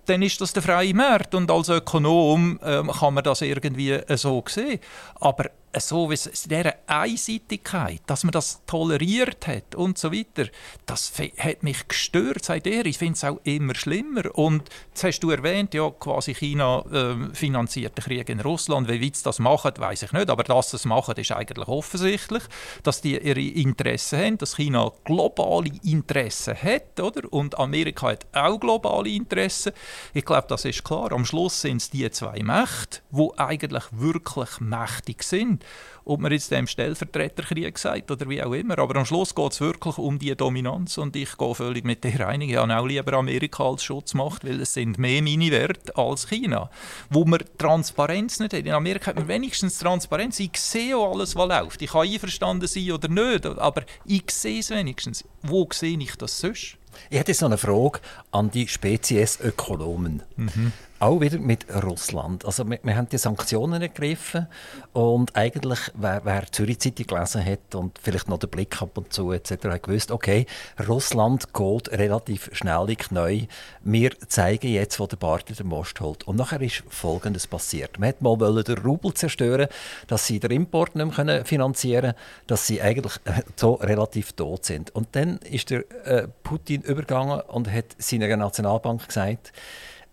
[0.06, 1.36] dann ist das der freie Markt.
[1.36, 4.80] Und als Ökonom ähm, kann man das irgendwie äh, so sehen.
[5.16, 5.50] Aber
[5.80, 10.50] so wie es dieser Einseitigkeit, dass man das toleriert hat und so weiter,
[10.86, 12.86] das hat mich gestört seit er.
[12.86, 14.24] Ich finde es auch immer schlimmer.
[14.36, 18.88] Und jetzt hast du erwähnt, ja, quasi China äh, finanziert den Krieg in Russland.
[18.88, 20.30] Wie weit sie das machen, weiß ich nicht.
[20.30, 22.44] Aber dass sie es machen, ist eigentlich offensichtlich,
[22.84, 27.22] dass die ihre Interessen haben, dass China globale Interessen hat, oder?
[27.32, 29.74] Und Amerika hat auch globale Interessen.
[30.14, 31.12] Ich glaube, das ist klar.
[31.12, 35.63] Am Schluss sind es die zwei Mächte, die eigentlich wirklich mächtig sind
[36.06, 38.78] ob man jetzt dem Stellvertreterkrieg sagt oder wie auch immer.
[38.80, 42.28] Aber am Schluss geht es wirklich um die Dominanz und ich gehe völlig mit dir
[42.28, 42.52] einig.
[42.52, 46.70] Ich habe auch lieber Amerika als Schutzmacht, weil es sind mehr meine Werte als China.
[47.10, 48.66] Wo man Transparenz nicht hat.
[48.66, 50.40] In Amerika hat man wenigstens Transparenz.
[50.40, 51.82] Ich sehe auch alles, was läuft.
[51.82, 55.24] Ich kann einverstanden sein oder nicht, aber ich sehe es wenigstens.
[55.42, 56.78] Wo sehe ich das sonst?
[57.10, 58.00] Ich hätte jetzt noch eine Frage
[58.32, 60.24] an die Speziesökonomen.
[60.36, 60.72] Mhm.
[61.04, 62.46] Auch wieder mit Russland.
[62.46, 64.48] Also wir, wir, haben die Sanktionen ergriffen
[64.94, 69.12] und eigentlich, wer, wer Zürich Zeitung gelesen hat und vielleicht noch den Blick ab und
[69.12, 69.66] zu etc.
[69.66, 70.46] hat gewusst, okay,
[70.88, 73.42] Russland geht relativ schnell in neu.
[73.82, 76.26] Wir zeigen jetzt, wo der Bart den Most holt.
[76.26, 78.00] Und nachher ist Folgendes passiert.
[78.00, 79.68] Man wollte mal den Rubel zerstören,
[80.08, 84.64] dass sie den Import nicht mehr finanzieren können, dass sie eigentlich äh, so relativ tot
[84.64, 84.96] sind.
[84.96, 89.52] Und dann ist der äh, Putin übergegangen und hat seiner Nationalbank gesagt,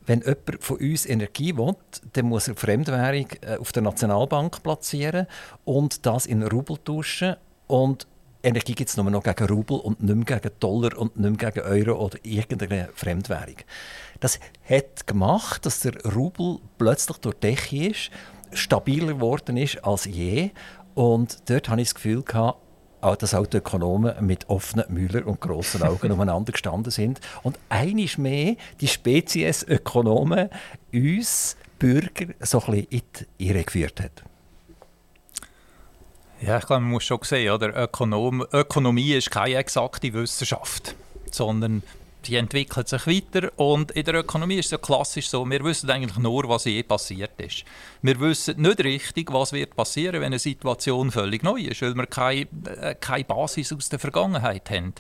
[0.07, 1.77] wenn jemand von uns Energie will,
[2.13, 5.27] dann muss er Fremdwährung äh, auf der Nationalbank platzieren
[5.65, 7.37] und das in Rubel tauschen.
[7.67, 8.07] Und
[8.43, 11.53] Energie gibt es nur noch gegen Rubel und nicht mehr gegen Dollar und nicht mehr
[11.53, 13.57] gegen Euro oder irgendeine Fremdwährung.
[14.21, 18.11] Das hat gemacht, dass der Rubel plötzlich durch Decke ist,
[18.53, 20.51] stabiler geworden ist als je.
[20.95, 22.59] Und dort hatte ich das Gefühl, gehabt,
[23.01, 27.21] dass auch die Ökonomen mit offenen Müller und grossen Augen umeinander gestanden sind.
[27.43, 30.51] Und einiges mehr die Spezies-Ökonomen
[30.93, 33.03] uns Bürger so ein bisschen in
[33.39, 34.23] die Irre geführt hat.
[36.41, 37.77] Ja, ich glaube, man muss schon sehen, oder?
[37.77, 40.95] Ökonom Ökonomie ist keine exakte Wissenschaft,
[41.31, 41.83] sondern
[42.27, 45.91] die entwickelt sich weiter und in der Ökonomie ist es ja klassisch so, wir wissen
[45.91, 47.65] eigentlich nur, was je passiert ist.
[48.03, 52.07] Wir wissen nicht richtig, was wird passieren, wenn eine Situation völlig neu ist, weil wir
[52.07, 52.47] keine,
[52.81, 54.95] äh, keine Basis aus der Vergangenheit haben.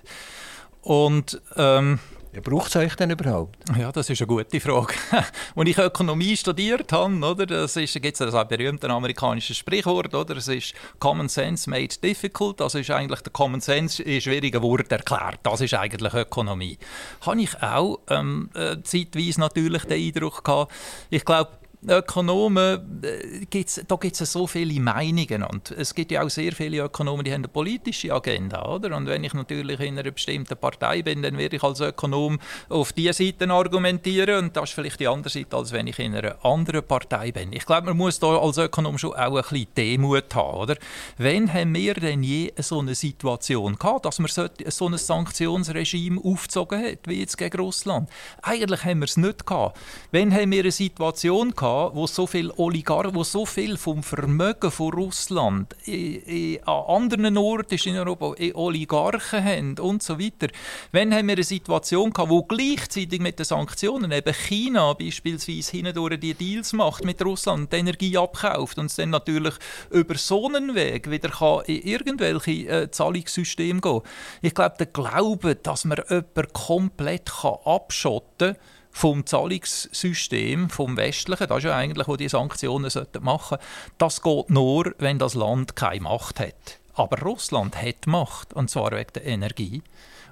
[0.82, 1.98] Und ähm,
[2.32, 3.56] ja, braucht es euch denn überhaupt?
[3.76, 4.94] Ja, das ist eine gute Frage.
[5.56, 10.48] Als ich Ökonomie studiert habe, oder, das gibt es ein berühmtes amerikanisches Sprichwort, oder, es
[10.48, 15.40] ist Common Sense made difficult, das ist eigentlich der Common Sense in schwierigen Worten erklärt,
[15.42, 16.78] das ist eigentlich Ökonomie.
[17.22, 20.72] Habe ich auch ähm, äh, zeitweise natürlich den Eindruck gehabt,
[21.10, 21.50] ich glaube,
[21.88, 26.52] Ökonomen, äh, gibt's, da gibt es so viele Meinungen und es gibt ja auch sehr
[26.52, 28.94] viele Ökonomen, die haben eine politische Agenda, oder?
[28.94, 32.92] Und wenn ich natürlich in einer bestimmten Partei bin, dann werde ich als Ökonom auf
[32.92, 36.44] diese Seite argumentieren und das ist vielleicht die andere Seite, als wenn ich in einer
[36.44, 37.50] anderen Partei bin.
[37.54, 40.76] Ich glaube, man muss da als Ökonom schon auch ein bisschen Demut haben, oder?
[41.16, 46.84] Wann haben wir denn je so eine Situation gehabt, dass man so ein Sanktionsregime aufgezogen
[46.84, 48.10] hat, wie jetzt gegen Russland?
[48.42, 49.78] Eigentlich haben wir es nicht gehabt.
[50.12, 54.70] Wann haben wir eine Situation gehabt, wo so viel Oligarchen, wo so viel vom Vermögen
[54.70, 60.48] von Russland in, in, an anderen Orten in Europa Oligarchen haben und so weiter?
[60.92, 66.20] Wann haben wir eine Situation gehabt, wo gleichzeitig mit den Sanktionen eben China beispielsweise hindurch
[66.20, 69.54] die Deals macht mit Russland die Energie abkauft und es dann natürlich
[69.90, 74.00] über so einen Weg wieder kann in irgendwelche äh, Zahlungssysteme gehen
[74.42, 81.46] Ich glaube, der Glaube, dass man jemanden komplett kann abschotten kann, vom Zahlungssystem, vom westlichen,
[81.46, 83.64] das ist ja eigentlich, wo die Sanktionen machen sollten,
[83.98, 86.78] das geht nur, wenn das Land keine Macht hat.
[86.94, 89.82] Aber Russland hat Macht, und zwar wegen der Energie.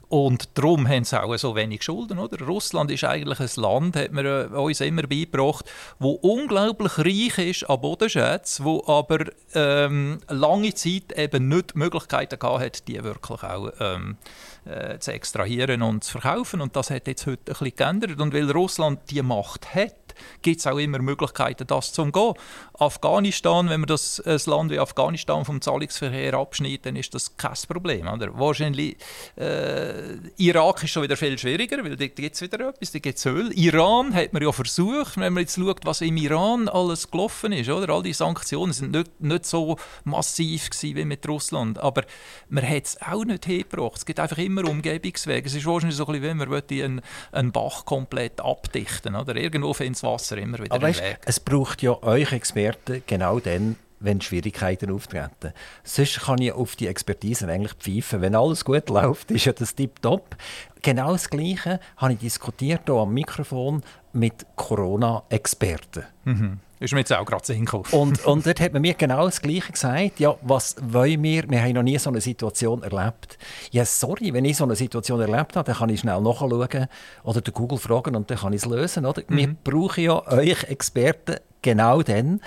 [0.09, 2.19] Und darum haben sie auch so wenig Schulden.
[2.19, 2.45] Oder?
[2.47, 5.67] Russland ist eigentlich ein Land, hat man äh, uns immer beigebracht,
[5.99, 12.89] wo unglaublich reich ist an Bodenschätzen, wo aber ähm, lange Zeit eben nicht Möglichkeiten hat,
[12.89, 14.17] die wirklich auch ähm,
[14.65, 16.63] äh, zu extrahieren und zu verkaufen.
[16.63, 18.21] Und das hat jetzt heute ein bisschen geändert.
[18.21, 20.08] Und weil Russland die Macht hat,
[20.43, 22.35] gibt es auch immer Möglichkeiten, das zu umgehen.
[22.79, 27.55] Afghanistan, wenn man das ein Land wie Afghanistan vom Zahlungsverkehr abschneidet, dann ist das kein
[27.69, 28.07] Problem.
[28.09, 28.39] Oder?
[28.39, 28.97] Wahrscheinlich
[29.37, 33.19] äh, Irak ist schon wieder viel schwieriger, weil da gibt es wieder etwas, da gibt
[33.19, 33.51] es Öl.
[33.55, 37.69] Iran hat man ja versucht, wenn man jetzt schaut, was im Iran alles gelaufen ist.
[37.69, 37.93] Oder?
[37.93, 42.05] All die Sanktionen sind nicht, nicht so massiv gewesen wie mit Russland, aber
[42.49, 43.97] man hat es auch nicht hergebracht.
[43.97, 45.47] Es gibt einfach immer Umgebungswege.
[45.47, 47.01] Es ist wahrscheinlich so bisschen, wenn man einen,
[47.33, 52.03] einen Bach komplett abdichten oder Irgendwo findet Wasser immer wieder Aber weißt, Es braucht ja
[52.03, 55.53] euch Experten genau dann, wenn Schwierigkeiten auftreten.
[55.83, 58.21] Sonst kann ich auf die Expertise eigentlich pfeifen.
[58.21, 60.37] Wenn alles gut läuft, ist ja das tipptopp.
[60.83, 63.83] Genau das Gleiche habe ich diskutiert hier am Mikrofon
[64.13, 66.05] mit Corona-Experten.
[66.25, 66.61] Mhm.
[66.81, 67.87] Ist mir jetzt auch gerade hingekommen.
[67.91, 70.21] Und, und dort hat man mir genau das Gleiche gesagt.
[70.21, 71.51] Ja, was wollen wir?
[71.51, 73.37] Wir haben noch nie so eine Situation erlebt.
[73.73, 76.89] Ja, sorry, wenn ich so eine Situation erlebt habe, dann kann ich schnell nachschauen
[77.25, 79.07] oder den Google fragen und dann kann ich es lösen.
[79.07, 79.23] Oder?
[79.27, 79.37] Mhm.
[79.37, 82.41] Wir brauchen ja euch Experten genau dann, mhm.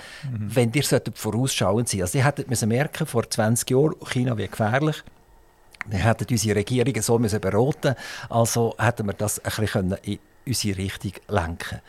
[0.54, 0.82] wenn ihr
[1.14, 5.02] vorausschauend sein Also, ihr hättet müssen merken, vor 20 Jahren, China wie gefährlich.
[5.86, 7.96] Wir hätten unsere Regierungen so müssen beraten
[8.28, 11.80] Also hätten wir das ein bisschen in unsere Richtung lenken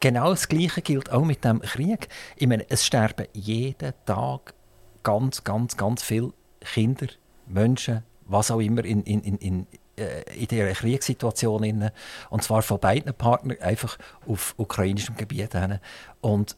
[0.00, 2.08] Genau das Gleiche gilt auch mit dem Krieg.
[2.36, 4.54] Ich meine, es sterben jeden Tag
[5.02, 7.06] ganz, ganz, ganz viele Kinder,
[7.46, 11.90] Menschen, was auch immer in, in, in, in, äh, in dieser Kriegssituation.
[12.30, 13.96] Und zwar von beiden Partnern einfach
[14.26, 15.52] auf ukrainischem Gebiet.
[15.52, 15.78] Hin.
[16.20, 16.56] Und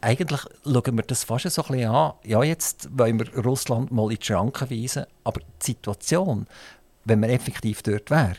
[0.00, 2.12] eigentlich schauen wir das fast so ein bisschen an.
[2.24, 6.46] Ja, jetzt wollen wir Russland mal in die Schranken weisen, aber die Situation,
[7.04, 8.36] wenn man effektiv dort wäre,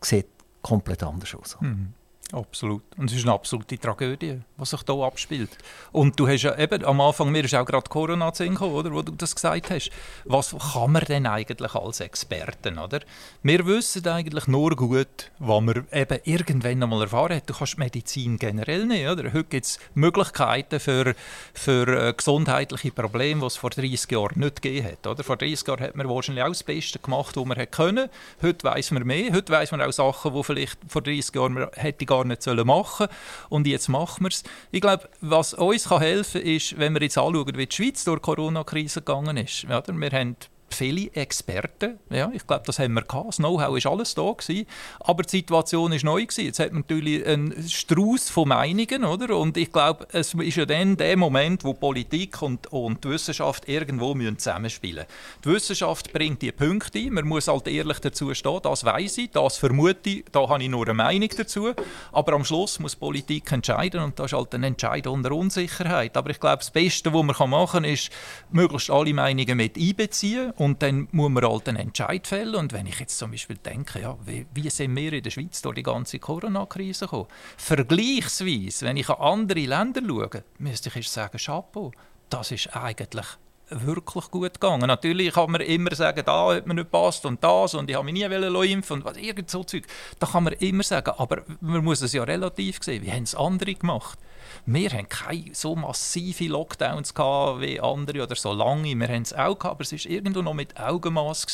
[0.00, 1.58] sieht komplett anders også.
[1.60, 1.86] Mm.
[2.32, 2.82] Absolut.
[2.98, 5.48] Und es ist eine absolute Tragödie, was sich hier abspielt.
[5.92, 9.00] Und du hast ja eben, am Anfang, mir ist auch gerade Corona zu oder, wo
[9.00, 9.90] du das gesagt hast.
[10.26, 13.00] Was kann man denn eigentlich als Experten, oder?
[13.42, 17.48] Wir wissen eigentlich nur gut, was man eben irgendwann einmal erfahren hat.
[17.48, 19.32] Du kannst Medizin generell nicht, oder?
[19.32, 21.14] Heute gibt es Möglichkeiten für,
[21.54, 25.24] für äh, gesundheitliche Probleme, die es vor 30 Jahren nicht gegeben hat, oder?
[25.24, 28.10] Vor 30 Jahren hat man wahrscheinlich auch das Beste gemacht, was man hätte können.
[28.42, 29.32] Heute weiß man mehr.
[29.32, 33.06] Heute weiß man auch Sachen, die vielleicht vor 30 Jahren man hätte gar nicht machen
[33.06, 33.10] sollen.
[33.48, 34.42] Und jetzt machen wir es.
[34.70, 38.18] Ich glaube, was uns helfen kann, ist, wenn wir jetzt anschauen, wie die Schweiz durch
[38.18, 39.68] die Corona-Krise gegangen ist.
[39.68, 40.36] Wir haben
[40.74, 41.98] viele Experten.
[42.10, 43.28] Ja, ich glaube, das haben wir gehabt.
[43.28, 44.32] Das Know-how war alles da.
[44.32, 44.66] Gewesen.
[45.00, 46.22] Aber die Situation war neu.
[46.22, 46.44] Gewesen.
[46.44, 49.04] Jetzt hat man natürlich einen Strauß von Meinungen.
[49.04, 49.36] Oder?
[49.36, 53.68] Und ich glaube, es ist ja dann der Moment, wo Politik und, und die Wissenschaft
[53.68, 55.06] irgendwo müssen zusammenspielen.
[55.44, 57.12] Die Wissenschaft bringt die Punkte ein.
[57.12, 58.60] Man muss halt ehrlich dazu stehen.
[58.62, 61.72] Das weiß ich, das vermute ich, da habe ich nur eine Meinung dazu.
[62.12, 64.00] Aber am Schluss muss Politik entscheiden.
[64.00, 66.16] Und das ist halt ein Entscheid unter Unsicherheit.
[66.16, 68.10] Aber ich glaube, das Beste, was man machen kann, ist,
[68.50, 72.56] möglichst alle Meinungen mit einbeziehen und dann muss man halt einen Entscheid fällen.
[72.56, 75.62] Und wenn ich jetzt zum Beispiel denke, ja, wie, wie sind wir in der Schweiz
[75.62, 77.28] durch die ganze Corona-Krise gekommen?
[77.56, 81.92] Vergleichsweise, wenn ich an andere Länder schaue, müsste ich sagen, Chapeau,
[82.28, 83.26] das ist eigentlich
[83.70, 84.86] wirklich gut gegangen.
[84.86, 88.10] Natürlich kann man immer sagen, da hat mir nicht passt und das und ich habe
[88.10, 89.84] mich nie impfen und was, irgend so Zeug.
[90.18, 93.02] Da kann man immer sagen, aber man muss es ja relativ sehen.
[93.04, 94.18] Wie haben es andere gemacht?
[94.66, 98.94] Wir haben keine so massive Lockdowns gehabt wie andere oder so lange.
[98.94, 101.46] Wir haben es auch gehabt, aber es war irgendwo noch mit Augenmaß.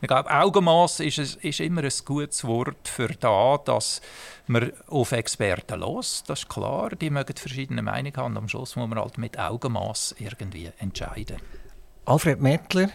[0.00, 4.02] Ich glaube, Augenmaß ist, ist immer ein gutes Wort für da, dass
[4.46, 6.22] man auf Experten los.
[6.26, 8.36] Das ist klar, die mögen verschiedene Meinungen haben.
[8.36, 11.38] Am Schluss muss man halt mit Augenmaß irgendwie entscheiden.
[12.04, 12.90] Alfred Mettler,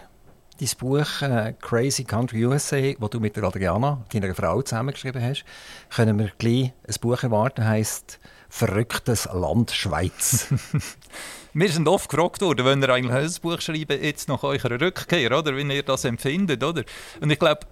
[0.60, 5.44] dein Buch äh, Crazy Country USA, das du mit der Adriana, deiner Frau, zusammengeschrieben hast,
[5.90, 8.20] können wir gleich ein Buch erwarten, heißt
[8.54, 10.48] Verrücktes Land Schweiz.
[11.54, 15.38] Wir sind oft gefragt worden, wenn ihr eigentlich ein Buch schreiben, jetzt nach eurer Rückkehr,
[15.38, 16.84] oder wie ihr das empfindet, oder?
[17.20, 17.68] Und ich glaube,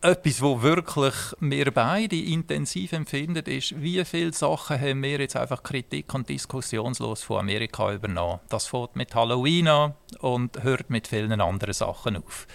[0.00, 5.62] etwas, was wirklich wir beide intensiv empfinden, ist, wie viele Sachen haben wir jetzt einfach
[5.62, 8.40] kritik- und diskussionslos von Amerika übernommen.
[8.48, 12.46] Das fängt mit Halloween an und hört mit vielen anderen Sachen auf.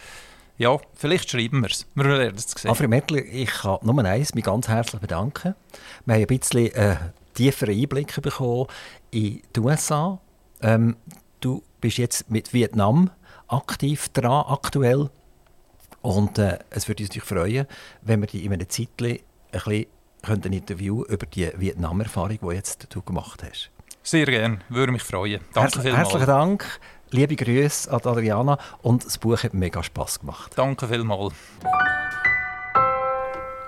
[0.58, 1.86] Ja, vielleicht schreiben wir es.
[1.94, 2.70] Wir werden es sehen.
[2.70, 5.54] Alfred Mettler, ich kann nur eins mich ganz herzlich bedanken.
[6.06, 6.96] Wir haben ein bisschen äh,
[7.34, 8.68] tiefere Einblicke bekommen
[9.12, 10.20] in die USA.
[10.64, 10.96] Ähm,
[11.42, 13.12] du bist jetzt mit Vietnam
[13.48, 15.10] aktiv dran, aktuell.
[16.02, 17.68] Und äh, es würde uns natürlich freuen,
[18.02, 19.20] wenn wir dich in einem Zeitchen ein
[19.52, 19.86] bisschen
[20.24, 23.70] ein Interview über die Vietnam-Erfahrung, die jetzt du gemacht hast.
[24.02, 25.42] Sehr gerne, würde mich freuen.
[25.54, 25.98] Danke Herz, vielmals.
[25.98, 26.80] Herzlichen Dank,
[27.12, 30.52] liebe Grüße an Adriana und das Buch hat mega Spass gemacht.
[30.56, 31.34] Danke vielmals.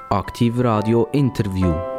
[0.10, 1.95] Aktiv Radio Interview.